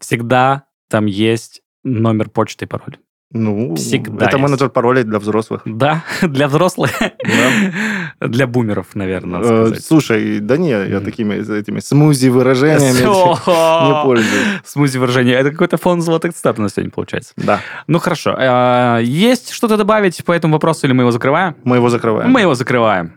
[0.00, 2.96] всегда там есть номер почты и пароль.
[3.32, 4.42] Ну, Всегда это есть.
[4.48, 5.62] менеджер паролей для взрослых.
[5.64, 6.92] Да, для взрослых,
[8.20, 9.84] для бумеров, наверное, надо Э, сказать.
[9.84, 12.98] Слушай, да не, я такими этими смузи выражениями
[13.88, 14.60] не пользуюсь.
[14.64, 15.34] Смузи выражение.
[15.34, 17.32] Это какой-то фон золотых цитат у нас сегодня получается.
[17.36, 18.34] Да, Ну хорошо.
[18.38, 21.56] Э, Есть что-то добавить по этому вопросу или мы его закрываем?
[21.64, 22.30] мы его закрываем.
[22.30, 23.12] Мы его закрываем.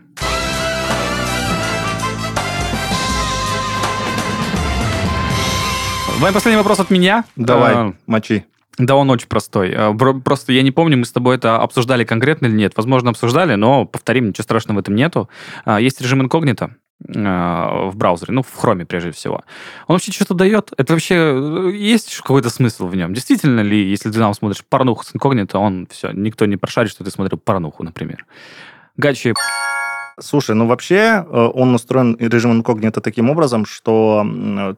[6.32, 7.24] Последний вопрос от меня.
[7.36, 8.44] Давай, Э, мочи.
[8.80, 9.74] Да, он очень простой.
[9.92, 12.72] Бро- Просто я не помню, мы с тобой это обсуждали конкретно или нет.
[12.76, 15.28] Возможно, обсуждали, но повторим, ничего страшного в этом нету.
[15.66, 16.76] А, Есть режим инкогнито
[17.06, 19.42] э, в браузере, ну, в хроме прежде всего.
[19.86, 20.72] Он вообще что-то дает?
[20.78, 23.12] Это вообще э, есть какой-то смысл в нем?
[23.12, 27.04] Действительно ли, если ты там смотришь порнуху с инкогнито, он все, никто не прошарит, что
[27.04, 28.24] ты смотрел порнуху, например.
[28.96, 29.34] Гачи,
[30.22, 34.24] Слушай, ну вообще э, он настроен, режим инкогнито таким образом, что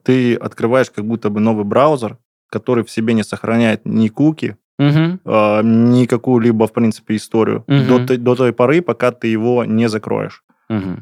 [0.05, 2.19] ты открываешь как будто бы новый браузер,
[2.53, 5.21] который в себе не сохраняет ни куки, Мгм.
[5.25, 7.87] э, ни какую-либо, в принципе, историю Мгм.
[7.89, 10.45] до, той- до той поры, пока ты его не закроешь.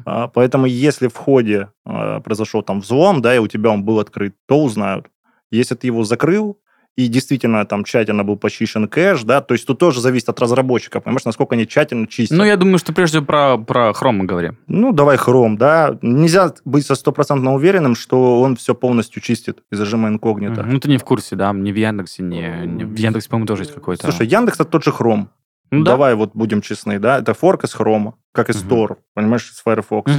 [0.05, 3.99] А, Поэтому если в ходе э, произошел там взлом, да, и у тебя он был
[3.99, 5.05] открыт, то узнают.
[5.51, 6.57] Если ты его закрыл,
[7.05, 10.99] и действительно там тщательно был почищен кэш, да, то есть тут тоже зависит от разработчика,
[10.99, 12.37] понимаешь, насколько они тщательно чистят.
[12.37, 14.57] Ну, я думаю, что прежде про, про Chrome мы говорим.
[14.67, 15.97] Ну, давай Chrome, да.
[16.01, 20.63] Нельзя быть со стопроцентно уверенным, что он все полностью чистит из режима инкогнито.
[20.63, 21.51] Ну, ты не в курсе, да?
[21.53, 24.03] Не в Яндексе, не, не- в Яндексе, по-моему, тоже есть какой-то.
[24.03, 25.27] Слушай, Яндекс это тот же Chrome.
[25.71, 25.91] ну, да.
[25.91, 28.61] Давай вот будем честны, да, это форк из Chrome, как и Мгм.
[28.67, 30.11] Store, понимаешь, из Firefox.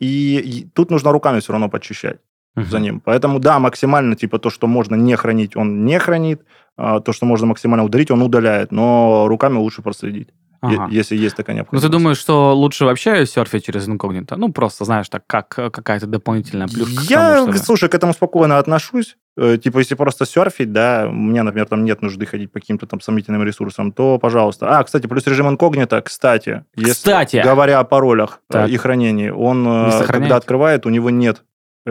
[0.00, 2.18] И, и тут нужно руками все равно почищать
[2.60, 2.70] Мгм.
[2.70, 3.00] за ним.
[3.04, 6.42] Поэтому, да, максимально, типа, то, что можно не хранить, он не хранит,
[6.76, 10.28] а, то, что можно максимально удалить, он удаляет, но руками лучше проследить,
[10.60, 10.88] Ага.
[10.90, 11.86] если есть такая Ну, необходимость.
[11.86, 14.36] ты думаешь, что лучше вообще серфить через инкогнито?
[14.36, 18.12] Ну, просто, знаешь, так, как какая-то дополнительная плюшка к Я, тому, чтобы- слушай, к этому
[18.12, 19.16] спокойно отношусь.
[19.40, 22.86] Э, Типа, если просто серфить, да, у меня, например, там нет нужды ходить по каким-то
[22.86, 24.66] там сомнительным ресурсам, то, пожалуйста.
[24.78, 26.64] А, кстати, плюс режим инкогнито, кстати.
[26.74, 27.40] если- Кстати!
[27.44, 28.68] говоря о паролях э, Так.
[28.68, 31.44] и хранении, он, э, когда открывает, у него нет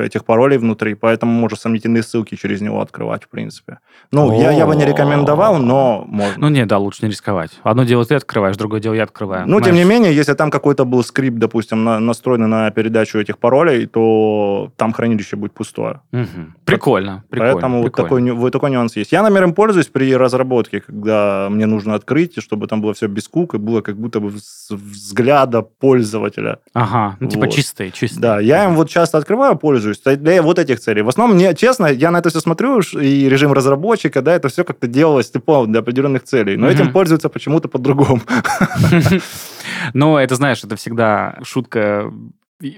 [0.03, 3.79] этих паролей внутри, поэтому можно сомнительные ссылки через него открывать, в принципе.
[4.11, 6.35] Ну, я, я бы не рекомендовал, но можно.
[6.37, 7.51] Ну, нет, да, лучше не рисковать.
[7.63, 9.47] Одно дело ты открываешь, другое дело я открываю.
[9.47, 9.99] Ну, тем не Понимаешь?
[10.01, 14.93] менее, если там какой-то был скрипт, допустим, на- настроенный на передачу этих паролей, то там
[14.93, 16.01] хранилище будет пустое.
[16.11, 16.55] Мгм.
[16.67, 17.53] Прикольно, прикольно.
[17.53, 18.07] Поэтому вот прикольно.
[18.09, 19.11] такой, ню- вот такой нюанс есть.
[19.13, 23.27] Я, например, им пользуюсь при разработке, когда мне нужно открыть, чтобы там было все без
[23.27, 24.31] кук, и было как будто бы
[24.69, 26.59] взгляда пользователя.
[26.73, 27.53] Ага, ну, типа Вот.
[27.55, 28.21] чистые, чистые.
[28.21, 31.01] Да, я им вот часто открываю, пользуюсь для вот этих целей.
[31.03, 34.63] В основном, мне, честно, я на это все смотрю, и режим разработчика, да, это все
[34.63, 36.57] как-то делалось, типа, для определенных целей.
[36.57, 36.75] Но Мгм.
[36.75, 38.21] этим пользуются почему-то по-другому.
[39.93, 42.11] Но это, знаешь, это всегда шутка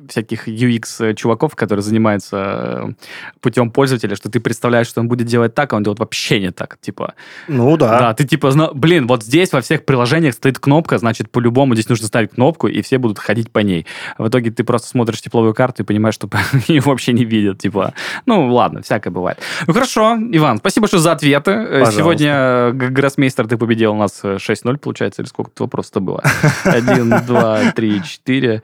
[0.10, 2.94] всяких UX-чуваков, которые занимаются э,
[3.40, 6.52] путем пользователя, что ты представляешь, что он будет делать так, а он делает вообще не
[6.52, 6.78] так.
[6.82, 7.14] Типа,
[7.48, 8.14] Ну да, да.
[8.14, 12.08] ты типа, зна- блин, вот здесь во всех приложениях стоит кнопка, значит, по-любому здесь нужно
[12.08, 13.86] ставить кнопку, и все будут ходить по ней.
[14.18, 16.30] В итоге ты просто смотришь тепловую карту и понимаешь, что
[16.68, 17.60] ее вообще не видят.
[17.60, 17.94] Типа,
[18.26, 19.40] ну, ладно, всякое бывает.
[19.66, 21.52] Ну, хорошо, Иван, спасибо, что за ответы.
[21.52, 21.98] Э, Пожалуйста.
[22.00, 26.22] Сегодня э, Гроссмейстер, ты победил у нас э, 6-0, получается, или сколько-то вопросов-то было?
[26.66, 28.62] 1, 2, 3, 4,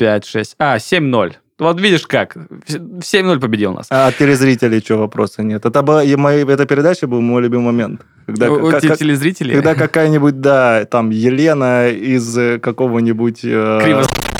[0.00, 0.54] 5, 6.
[0.58, 1.32] А, 7-0.
[1.58, 2.36] Вот видишь как.
[2.36, 3.86] В 7-0 победил нас.
[3.90, 5.66] А от телезрителей что, вопроса нет?
[5.66, 8.00] Это, была, и мои, эта передача был мой любимый момент.
[8.26, 9.54] Когда, У- как- те- как- телезрителей?
[9.54, 13.40] когда какая-нибудь, да, там, Елена из э, какого-нибудь...
[13.44, 13.78] э,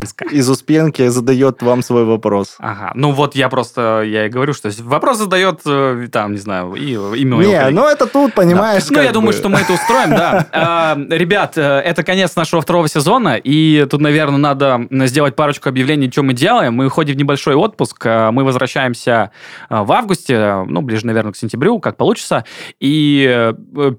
[0.00, 0.24] Кривоскинска.
[0.34, 2.56] из Успенки задает вам свой вопрос.
[2.58, 6.74] Ага, ну вот я просто, я и говорю, что вопрос задает, э, там, не знаю,
[6.74, 9.38] и имя Не, ну это тут, понимаешь, Ну, как я думаю, бы.
[9.38, 10.46] что мы это устроим, да.
[10.52, 16.10] А, Ребят, э, это конец нашего второго сезона, и тут, наверное, надо сделать парочку объявлений,
[16.10, 16.74] что мы делаем.
[16.74, 19.30] Мы уходим в небольшой отпуск, э, мы возвращаемся
[19.68, 22.44] в августе, ну, ближе, наверное, к сентябрю, как получится.
[22.78, 23.52] И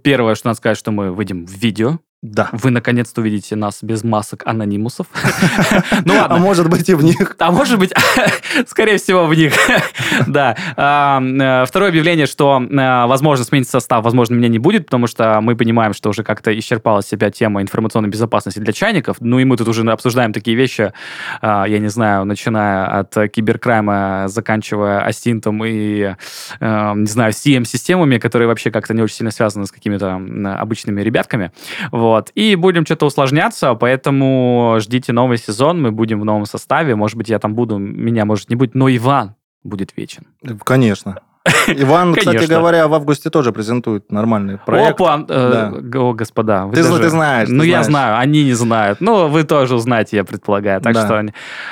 [0.03, 1.99] первое, что надо сказать, что мы выйдем в видео.
[2.21, 2.49] Да.
[2.51, 5.07] Вы наконец-то увидите нас без масок анонимусов.
[6.05, 6.37] Ну А ладно.
[6.37, 7.35] может быть и в них.
[7.39, 7.93] А может быть,
[8.67, 9.53] скорее всего, в них.
[10.27, 10.55] да.
[10.75, 15.39] А, э, Второе объявление, что, э, возможно, сменится состав, возможно, меня не будет, потому что
[15.41, 19.17] мы понимаем, что уже как-то исчерпала себя тема информационной безопасности для чайников.
[19.19, 20.93] Ну, и мы тут уже обсуждаем такие вещи,
[21.41, 26.15] а, я не знаю, начиная от киберкрайма, заканчивая Астинтом и,
[26.59, 30.21] э, не знаю, CM-системами, которые вообще как-то не очень сильно связаны с какими-то
[30.59, 31.51] обычными ребятками.
[31.91, 32.10] Вот.
[32.35, 36.95] И будем что-то усложняться, поэтому ждите новый сезон, мы будем в новом составе.
[36.95, 40.23] Может быть, я там буду, меня может не быть, но Иван будет вечен.
[40.65, 41.19] Конечно.
[41.67, 44.91] Иван, кстати говоря, в августе тоже презентует нормальный проект.
[45.01, 45.25] Опа!
[45.27, 46.67] э, о, господа.
[46.69, 47.47] Ты, даже- зна- ты знаешь.
[47.47, 47.85] ты Ну, я знаешь.
[47.87, 49.01] знаю, они не знают.
[49.01, 50.81] Ну, вы тоже узнаете, я предполагаю.
[50.81, 51.05] Так Да.
[51.05, 51.25] что...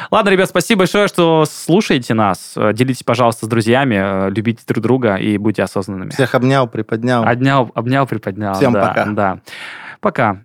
[0.09, 2.53] Ладно, ребят, спасибо большое, что слушаете нас.
[2.55, 3.95] Э, Делитесь, пожалуйста, с друзьями,
[4.27, 6.09] э, любите друг друга и будьте осознанными.
[6.09, 7.23] Всех обнял, приподнял.
[7.23, 8.55] Обнял, обнял, приподнял.
[8.55, 9.05] Всем да, пока.
[9.05, 9.39] Да.
[9.99, 10.41] Пока.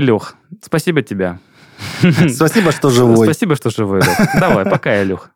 [0.00, 1.38] Илюх, спасибо тебе.
[2.28, 3.26] Спасибо, что живой.
[3.26, 4.00] Спасибо, что живой.
[4.38, 5.30] Давай, пока, Илюх.